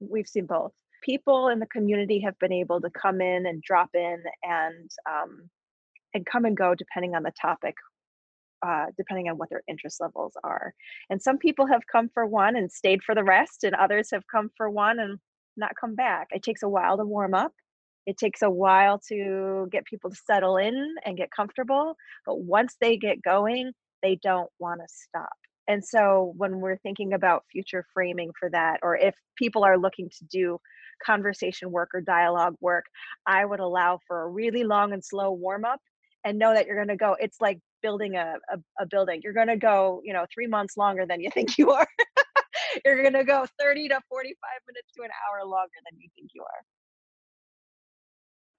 We've 0.00 0.28
seen 0.28 0.46
both. 0.46 0.72
People 1.06 1.48
in 1.48 1.60
the 1.60 1.66
community 1.66 2.20
have 2.20 2.38
been 2.40 2.52
able 2.52 2.80
to 2.80 2.90
come 2.90 3.20
in 3.20 3.46
and 3.46 3.62
drop 3.62 3.90
in 3.94 4.22
and 4.42 4.90
um, 5.08 5.48
and 6.14 6.26
come 6.26 6.44
and 6.44 6.56
go 6.56 6.74
depending 6.74 7.14
on 7.14 7.22
the 7.22 7.32
topic, 7.40 7.74
uh, 8.66 8.86
depending 8.98 9.28
on 9.28 9.38
what 9.38 9.50
their 9.50 9.62
interest 9.68 10.00
levels 10.00 10.32
are. 10.42 10.74
And 11.10 11.22
some 11.22 11.38
people 11.38 11.66
have 11.66 11.82
come 11.90 12.10
for 12.12 12.26
one 12.26 12.56
and 12.56 12.72
stayed 12.72 13.02
for 13.04 13.14
the 13.14 13.24
rest, 13.24 13.64
and 13.64 13.74
others 13.76 14.08
have 14.12 14.24
come 14.30 14.50
for 14.56 14.68
one 14.70 14.98
and 14.98 15.18
not 15.56 15.72
come 15.80 15.94
back. 15.94 16.28
It 16.32 16.42
takes 16.42 16.64
a 16.64 16.68
while 16.68 16.96
to 16.98 17.04
warm 17.04 17.34
up. 17.34 17.52
It 18.06 18.18
takes 18.18 18.42
a 18.42 18.50
while 18.50 19.00
to 19.08 19.68
get 19.70 19.84
people 19.84 20.10
to 20.10 20.16
settle 20.16 20.56
in 20.56 20.94
and 21.04 21.16
get 21.16 21.30
comfortable. 21.30 21.96
But 22.24 22.40
once 22.40 22.76
they 22.80 22.96
get 22.96 23.22
going, 23.22 23.72
they 24.02 24.18
don't 24.22 24.50
want 24.58 24.80
to 24.80 24.86
stop. 24.88 25.32
And 25.68 25.84
so 25.84 26.32
when 26.36 26.60
we're 26.60 26.78
thinking 26.78 27.12
about 27.12 27.44
future 27.50 27.84
framing 27.92 28.30
for 28.38 28.50
that, 28.50 28.80
or 28.82 28.96
if 28.96 29.14
people 29.36 29.64
are 29.64 29.78
looking 29.78 30.08
to 30.18 30.24
do 30.24 30.58
conversation 31.04 31.70
work 31.70 31.90
or 31.92 32.00
dialogue 32.00 32.54
work, 32.60 32.84
I 33.26 33.44
would 33.44 33.60
allow 33.60 33.98
for 34.06 34.22
a 34.22 34.28
really 34.28 34.64
long 34.64 34.92
and 34.92 35.04
slow 35.04 35.32
warm 35.32 35.64
up 35.64 35.80
and 36.24 36.38
know 36.38 36.54
that 36.54 36.66
you're 36.66 36.76
going 36.76 36.88
to 36.88 36.96
go. 36.96 37.16
It's 37.18 37.40
like 37.40 37.58
building 37.82 38.16
a, 38.16 38.34
a, 38.50 38.58
a 38.80 38.86
building. 38.86 39.20
You're 39.22 39.32
going 39.32 39.48
to 39.48 39.56
go, 39.56 40.00
you 40.04 40.12
know, 40.12 40.26
three 40.32 40.46
months 40.46 40.76
longer 40.76 41.06
than 41.06 41.20
you 41.20 41.30
think 41.34 41.58
you 41.58 41.70
are. 41.70 41.88
You're 42.84 43.02
going 43.02 43.14
to 43.14 43.24
go 43.24 43.46
30 43.60 43.88
to 43.88 44.00
45 44.08 44.34
minutes 44.68 44.92
to 44.96 45.02
an 45.02 45.10
hour 45.28 45.44
longer 45.48 45.70
than 45.90 45.98
you 46.00 46.08
think 46.14 46.30
you 46.34 46.42
are. 46.42 46.62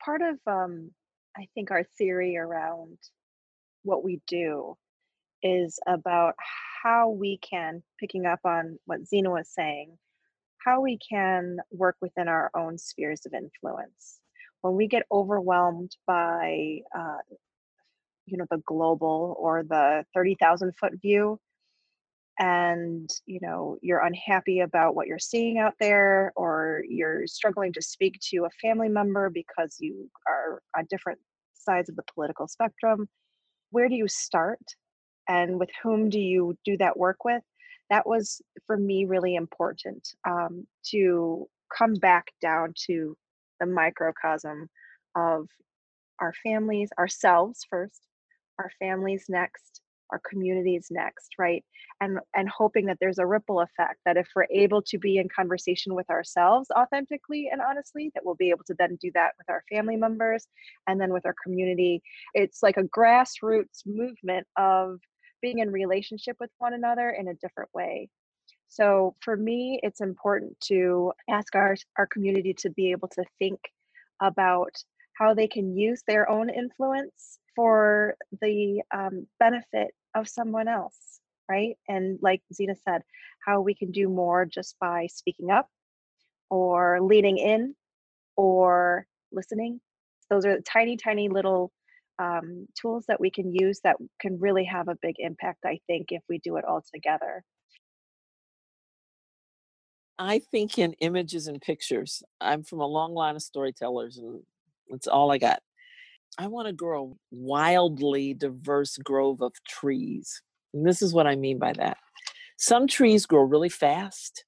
Part 0.03 0.21
of, 0.21 0.39
um, 0.47 0.91
I 1.37 1.47
think, 1.53 1.71
our 1.71 1.83
theory 1.97 2.37
around 2.37 2.97
what 3.83 4.03
we 4.03 4.21
do 4.27 4.75
is 5.43 5.79
about 5.87 6.35
how 6.83 7.09
we 7.09 7.37
can, 7.37 7.83
picking 7.99 8.25
up 8.25 8.39
on 8.45 8.77
what 8.85 9.05
Zina 9.07 9.29
was 9.29 9.49
saying, 9.49 9.97
how 10.63 10.81
we 10.81 10.97
can 10.97 11.57
work 11.71 11.95
within 12.01 12.27
our 12.27 12.51
own 12.55 12.77
spheres 12.77 13.25
of 13.25 13.33
influence. 13.33 14.19
When 14.61 14.75
we 14.75 14.87
get 14.87 15.03
overwhelmed 15.11 15.95
by, 16.05 16.79
uh, 16.97 17.17
you 18.25 18.37
know, 18.37 18.45
the 18.49 18.61
global 18.65 19.35
or 19.39 19.63
the 19.63 20.03
30,000 20.13 20.75
foot 20.77 20.93
view, 21.01 21.39
and 22.39 23.09
you 23.25 23.39
know 23.41 23.77
you're 23.81 24.05
unhappy 24.05 24.59
about 24.59 24.95
what 24.95 25.07
you're 25.07 25.17
seeing 25.17 25.57
out 25.57 25.73
there 25.79 26.31
or 26.35 26.83
you're 26.87 27.25
struggling 27.25 27.73
to 27.73 27.81
speak 27.81 28.19
to 28.21 28.45
a 28.45 28.49
family 28.61 28.89
member 28.89 29.29
because 29.29 29.77
you 29.79 30.09
are 30.27 30.61
on 30.77 30.85
different 30.89 31.19
sides 31.53 31.89
of 31.89 31.95
the 31.95 32.03
political 32.13 32.47
spectrum 32.47 33.07
where 33.71 33.89
do 33.89 33.95
you 33.95 34.07
start 34.07 34.59
and 35.27 35.59
with 35.59 35.69
whom 35.81 36.09
do 36.09 36.19
you 36.19 36.57
do 36.65 36.77
that 36.77 36.97
work 36.97 37.25
with? 37.25 37.43
That 37.89 38.07
was 38.07 38.41
for 38.65 38.77
me 38.77 39.05
really 39.05 39.35
important 39.35 40.07
um, 40.27 40.67
to 40.87 41.47
come 41.75 41.93
back 41.95 42.27
down 42.41 42.73
to 42.87 43.15
the 43.59 43.65
microcosm 43.65 44.69
of 45.15 45.47
our 46.19 46.33
families 46.43 46.89
ourselves 46.97 47.65
first 47.69 48.01
our 48.59 48.71
families 48.79 49.25
next 49.29 49.81
our 50.11 50.21
communities 50.29 50.87
next 50.89 51.33
right? 51.37 51.63
And 52.01 52.19
and 52.35 52.49
hoping 52.49 52.85
that 52.85 52.97
there's 52.99 53.19
a 53.19 53.25
ripple 53.25 53.61
effect 53.61 53.99
that 54.05 54.17
if 54.17 54.27
we're 54.35 54.47
able 54.51 54.81
to 54.83 54.97
be 54.97 55.17
in 55.17 55.27
conversation 55.35 55.95
with 55.95 56.09
ourselves 56.09 56.69
authentically 56.77 57.49
and 57.51 57.61
honestly 57.61 58.11
that 58.13 58.25
we'll 58.25 58.35
be 58.35 58.49
able 58.49 58.63
to 58.67 58.75
then 58.77 58.97
do 59.01 59.11
that 59.13 59.31
with 59.37 59.49
our 59.49 59.63
family 59.69 59.95
members 59.95 60.47
and 60.87 60.99
then 60.99 61.11
with 61.11 61.25
our 61.25 61.35
community. 61.43 62.01
It's 62.33 62.63
like 62.63 62.77
a 62.77 62.83
grassroots 62.83 63.85
movement 63.85 64.47
of 64.57 64.99
being 65.41 65.59
in 65.59 65.71
relationship 65.71 66.37
with 66.39 66.49
one 66.59 66.73
another 66.73 67.09
in 67.09 67.27
a 67.27 67.33
different 67.35 67.69
way 67.73 68.09
so 68.67 69.15
for 69.21 69.35
me 69.37 69.79
it's 69.83 70.01
important 70.01 70.59
to 70.61 71.11
ask 71.29 71.55
our 71.55 71.75
our 71.97 72.07
community 72.07 72.53
to 72.53 72.69
be 72.71 72.91
able 72.91 73.07
to 73.09 73.23
think 73.39 73.59
about 74.21 74.71
how 75.13 75.33
they 75.33 75.47
can 75.47 75.75
use 75.75 76.03
their 76.07 76.29
own 76.29 76.49
influence 76.49 77.39
for 77.55 78.15
the 78.41 78.81
um, 78.93 79.25
benefit 79.39 79.89
of 80.15 80.29
someone 80.29 80.67
else, 80.67 81.19
right? 81.49 81.75
And 81.87 82.19
like 82.21 82.41
Zina 82.53 82.75
said, 82.87 83.01
how 83.45 83.61
we 83.61 83.73
can 83.73 83.91
do 83.91 84.09
more 84.09 84.45
just 84.45 84.75
by 84.79 85.07
speaking 85.07 85.49
up 85.49 85.67
or 86.49 86.99
leaning 87.01 87.37
in 87.37 87.75
or 88.35 89.07
listening. 89.31 89.81
Those 90.29 90.45
are 90.45 90.59
tiny, 90.61 90.97
tiny 90.97 91.29
little 91.29 91.71
um, 92.19 92.67
tools 92.79 93.05
that 93.07 93.19
we 93.19 93.29
can 93.29 93.53
use 93.53 93.79
that 93.83 93.97
can 94.19 94.39
really 94.39 94.65
have 94.65 94.87
a 94.87 94.97
big 95.01 95.15
impact, 95.19 95.65
I 95.65 95.79
think, 95.87 96.07
if 96.09 96.23
we 96.27 96.39
do 96.39 96.57
it 96.57 96.65
all 96.65 96.83
together. 96.93 97.43
I 100.19 100.39
think 100.39 100.79
in 100.79 100.93
images 100.93 101.47
and 101.47 101.61
pictures. 101.61 102.23
I'm 102.41 102.63
from 102.63 102.79
a 102.79 102.87
long 102.87 103.13
line 103.13 103.35
of 103.35 103.43
storytellers, 103.43 104.17
and 104.17 104.41
that's 104.89 105.07
all 105.07 105.31
I 105.31 105.37
got. 105.37 105.61
I 106.39 106.47
want 106.47 106.67
to 106.67 106.73
grow 106.73 107.11
a 107.11 107.15
wildly 107.31 108.33
diverse 108.33 108.97
grove 108.97 109.41
of 109.41 109.53
trees. 109.67 110.41
And 110.73 110.85
this 110.85 111.01
is 111.01 111.13
what 111.13 111.27
I 111.27 111.35
mean 111.35 111.59
by 111.59 111.73
that. 111.73 111.97
Some 112.57 112.87
trees 112.87 113.25
grow 113.27 113.43
really 113.43 113.69
fast. 113.69 114.43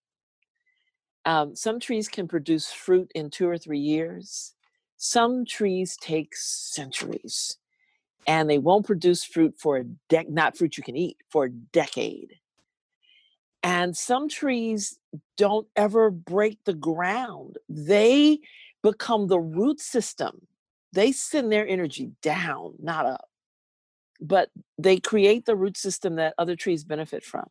Um, 1.26 1.56
some 1.56 1.80
trees 1.80 2.08
can 2.08 2.28
produce 2.28 2.72
fruit 2.72 3.12
in 3.14 3.30
two 3.30 3.48
or 3.48 3.58
three 3.58 3.80
years. 3.80 4.56
Some 4.98 5.46
trees 5.46 5.98
take 6.02 6.36
centuries 6.36 7.59
and 8.28 8.50
they 8.50 8.58
won't 8.58 8.86
produce 8.86 9.24
fruit 9.24 9.56
for 9.58 9.78
a 9.78 9.86
dec 10.10 10.30
not 10.30 10.58
fruit 10.58 10.78
you 10.78 10.84
can 10.84 10.98
eat 10.98 11.18
for 11.30 11.46
a 11.46 11.50
decade. 11.50 12.36
And 13.64 13.96
some 13.96 14.30
trees 14.30 14.98
don't 15.38 15.68
ever 15.76 16.10
break 16.10 16.64
the 16.64 16.74
ground. 16.74 17.58
They 17.68 18.40
become 18.82 19.28
the 19.28 19.40
root 19.40 19.82
system 19.82 20.48
they 20.94 21.12
send 21.12 21.52
their 21.52 21.68
energy 21.68 22.12
down, 22.22 22.76
not 22.80 23.06
up. 23.06 23.30
But 24.22 24.50
they 24.78 25.00
create 25.00 25.46
the 25.46 25.56
root 25.56 25.78
system 25.78 26.16
that 26.16 26.34
other 26.38 26.56
trees 26.56 26.84
benefit 26.84 27.24
from. 27.24 27.48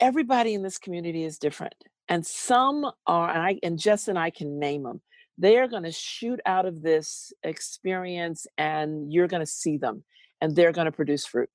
Everybody 0.00 0.54
in 0.54 0.62
this 0.62 0.78
community 0.78 1.24
is 1.24 1.38
different. 1.38 1.74
And 2.08 2.26
some 2.26 2.90
are, 3.06 3.30
and 3.30 3.42
I 3.42 3.58
and 3.62 3.78
Jess 3.78 4.08
and 4.08 4.18
I 4.18 4.30
can 4.30 4.58
name 4.58 4.84
them. 4.84 5.00
They 5.38 5.58
are 5.58 5.68
going 5.68 5.82
to 5.82 5.92
shoot 5.92 6.40
out 6.46 6.66
of 6.66 6.82
this 6.82 7.32
experience 7.42 8.46
and 8.56 9.12
you're 9.12 9.28
going 9.28 9.40
to 9.40 9.46
see 9.46 9.76
them 9.76 10.02
and 10.40 10.54
they're 10.54 10.72
going 10.72 10.86
to 10.86 10.92
produce 10.92 11.26
fruit 11.26 11.50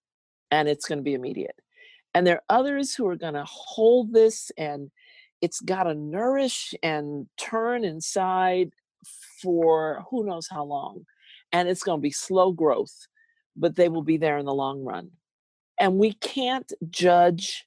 and 0.52 0.67
it's 0.67 0.88
going 0.88 1.00
to 1.00 1.04
be 1.04 1.13
immediate. 1.13 1.60
And 2.13 2.28
there 2.28 2.36
are 2.38 2.60
others 2.60 2.94
who 2.94 3.08
are 3.08 3.15
going 3.15 3.34
to 3.34 3.46
hold 3.46 4.13
this 4.13 4.52
and 4.58 4.91
it's 5.41 5.60
got 5.60 5.84
to 5.84 5.96
nourish 5.96 6.74
and 6.84 7.28
turn 7.38 7.84
inside 7.84 8.72
for 9.41 10.04
who 10.10 10.26
knows 10.26 10.48
how 10.50 10.63
long. 10.63 11.06
And 11.52 11.67
it's 11.67 11.84
going 11.84 11.98
to 11.98 12.02
be 12.02 12.12
slow 12.12 12.52
growth, 12.52 13.08
but 13.56 13.76
they 13.76 13.89
will 13.89 14.04
be 14.04 14.17
there 14.17 14.38
in 14.38 14.46
the 14.46 14.54
long 14.54 14.84
run. 14.84 15.10
And 15.80 15.98
we 15.98 16.13
can't 16.13 16.72
judge 16.89 17.65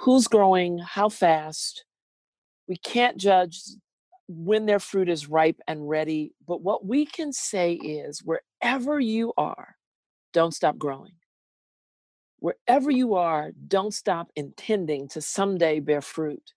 who's 0.00 0.28
growing, 0.28 0.78
how 0.78 1.08
fast. 1.08 1.84
We 2.68 2.76
can't 2.76 3.16
judge 3.16 3.60
when 4.28 4.66
their 4.66 4.78
fruit 4.78 5.08
is 5.08 5.28
ripe 5.28 5.60
and 5.68 5.88
ready. 5.88 6.32
But 6.46 6.62
what 6.62 6.84
we 6.86 7.06
can 7.06 7.32
say 7.32 7.74
is 7.74 8.22
wherever 8.22 8.98
you 9.00 9.32
are, 9.36 9.76
don't 10.32 10.54
stop 10.54 10.78
growing. 10.78 11.14
Wherever 12.38 12.90
you 12.90 13.14
are, 13.14 13.52
don't 13.66 13.94
stop 13.94 14.30
intending 14.36 15.08
to 15.08 15.20
someday 15.20 15.80
bear 15.80 16.02
fruit. 16.02 16.52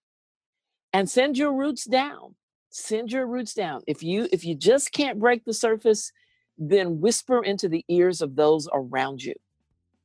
And 0.91 1.09
send 1.09 1.37
your 1.37 1.53
roots 1.53 1.85
down 1.85 2.35
send 2.69 3.11
your 3.11 3.25
roots 3.25 3.53
down 3.53 3.81
if 3.87 4.03
you 4.03 4.27
if 4.31 4.45
you 4.45 4.55
just 4.55 4.91
can't 4.91 5.19
break 5.19 5.43
the 5.43 5.53
surface 5.53 6.11
then 6.57 6.99
whisper 6.99 7.43
into 7.43 7.67
the 7.67 7.83
ears 7.87 8.21
of 8.21 8.35
those 8.35 8.67
around 8.73 9.23
you 9.23 9.33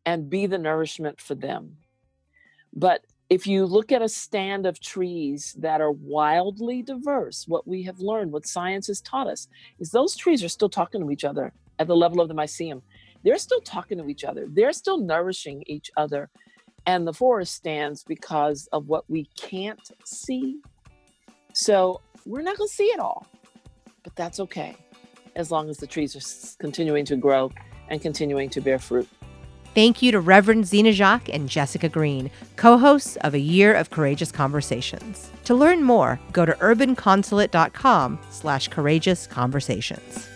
and 0.06 0.30
be 0.30 0.46
the 0.46 0.58
nourishment 0.58 1.20
for 1.20 1.34
them 1.34 1.76
but 2.72 3.04
if 3.30 3.46
you 3.46 3.64
look 3.64 3.90
at 3.90 4.02
a 4.02 4.08
stand 4.08 4.66
of 4.66 4.80
trees 4.80 5.56
that 5.58 5.80
are 5.80 5.90
wildly 5.90 6.82
diverse 6.82 7.48
what 7.48 7.66
we 7.66 7.82
have 7.82 7.98
learned 7.98 8.32
what 8.32 8.46
science 8.46 8.86
has 8.86 9.00
taught 9.00 9.26
us 9.26 9.48
is 9.78 9.90
those 9.90 10.14
trees 10.14 10.44
are 10.44 10.48
still 10.48 10.68
talking 10.68 11.00
to 11.00 11.10
each 11.10 11.24
other 11.24 11.52
at 11.78 11.86
the 11.86 11.96
level 11.96 12.20
of 12.20 12.28
the 12.28 12.34
mycelium. 12.34 12.82
They're 13.22 13.38
still 13.38 13.60
talking 13.60 13.98
to 13.98 14.08
each 14.08 14.24
other. 14.24 14.46
They're 14.48 14.72
still 14.72 14.98
nourishing 14.98 15.64
each 15.66 15.90
other. 15.96 16.30
And 16.86 17.06
the 17.06 17.12
forest 17.12 17.54
stands 17.54 18.04
because 18.04 18.68
of 18.72 18.88
what 18.88 19.08
we 19.08 19.28
can't 19.36 19.80
see. 20.04 20.60
So 21.54 22.02
we're 22.26 22.42
not 22.42 22.58
going 22.58 22.68
to 22.68 22.74
see 22.74 22.84
it 22.84 23.00
all, 23.00 23.26
but 24.02 24.14
that's 24.16 24.40
okay 24.40 24.76
as 25.36 25.50
long 25.50 25.68
as 25.68 25.78
the 25.78 25.86
trees 25.86 26.14
are 26.14 26.58
continuing 26.60 27.04
to 27.06 27.16
grow 27.16 27.50
and 27.88 28.00
continuing 28.00 28.50
to 28.50 28.60
bear 28.60 28.78
fruit. 28.78 29.08
Thank 29.74 30.02
you 30.02 30.12
to 30.12 30.20
Reverend 30.20 30.66
Zina 30.66 30.92
Jacque 30.92 31.28
and 31.28 31.48
Jessica 31.48 31.88
Green, 31.88 32.30
co 32.54 32.78
hosts 32.78 33.16
of 33.22 33.34
A 33.34 33.40
Year 33.40 33.74
of 33.74 33.90
Courageous 33.90 34.30
Conversations. 34.30 35.30
To 35.44 35.54
learn 35.54 35.82
more, 35.82 36.20
go 36.32 36.46
to 36.46 36.52
urbanconsulate.com 36.52 38.20
slash 38.30 38.68
courageous 38.68 39.26
conversations. 39.26 40.28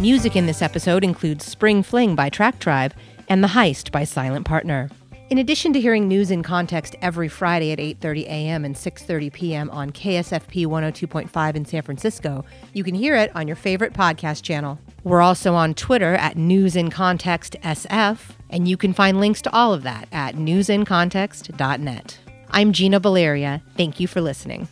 Music 0.00 0.36
in 0.36 0.46
this 0.46 0.60
episode 0.60 1.04
includes 1.04 1.46
Spring 1.46 1.82
Fling 1.82 2.16
by 2.16 2.28
Track 2.28 2.58
Tribe 2.58 2.92
and 3.28 3.42
The 3.42 3.48
Heist 3.48 3.92
by 3.92 4.04
Silent 4.04 4.44
Partner. 4.44 4.90
In 5.28 5.38
addition 5.38 5.72
to 5.72 5.80
hearing 5.80 6.06
news 6.06 6.30
in 6.30 6.44
context 6.44 6.94
every 7.02 7.28
Friday 7.28 7.72
at 7.72 7.80
8:30 7.80 8.26
a.m. 8.26 8.64
and 8.64 8.76
6:30 8.76 9.32
p.m. 9.32 9.70
on 9.70 9.90
KSFP 9.90 10.66
102.5 10.66 11.56
in 11.56 11.64
San 11.64 11.82
Francisco, 11.82 12.44
you 12.72 12.84
can 12.84 12.94
hear 12.94 13.16
it 13.16 13.34
on 13.34 13.48
your 13.48 13.56
favorite 13.56 13.92
podcast 13.92 14.42
channel. 14.42 14.78
We're 15.02 15.22
also 15.22 15.54
on 15.54 15.74
Twitter 15.74 16.14
at 16.14 16.36
News 16.36 16.76
in 16.76 16.90
Context 16.90 17.56
SF, 17.64 18.36
and 18.50 18.68
you 18.68 18.76
can 18.76 18.92
find 18.92 19.18
links 19.18 19.42
to 19.42 19.52
all 19.52 19.74
of 19.74 19.82
that 19.82 20.06
at 20.12 20.36
newsincontext.net. 20.36 22.18
I'm 22.50 22.72
Gina 22.72 23.00
Baleria. 23.00 23.62
Thank 23.76 23.98
you 23.98 24.06
for 24.06 24.20
listening. 24.20 24.68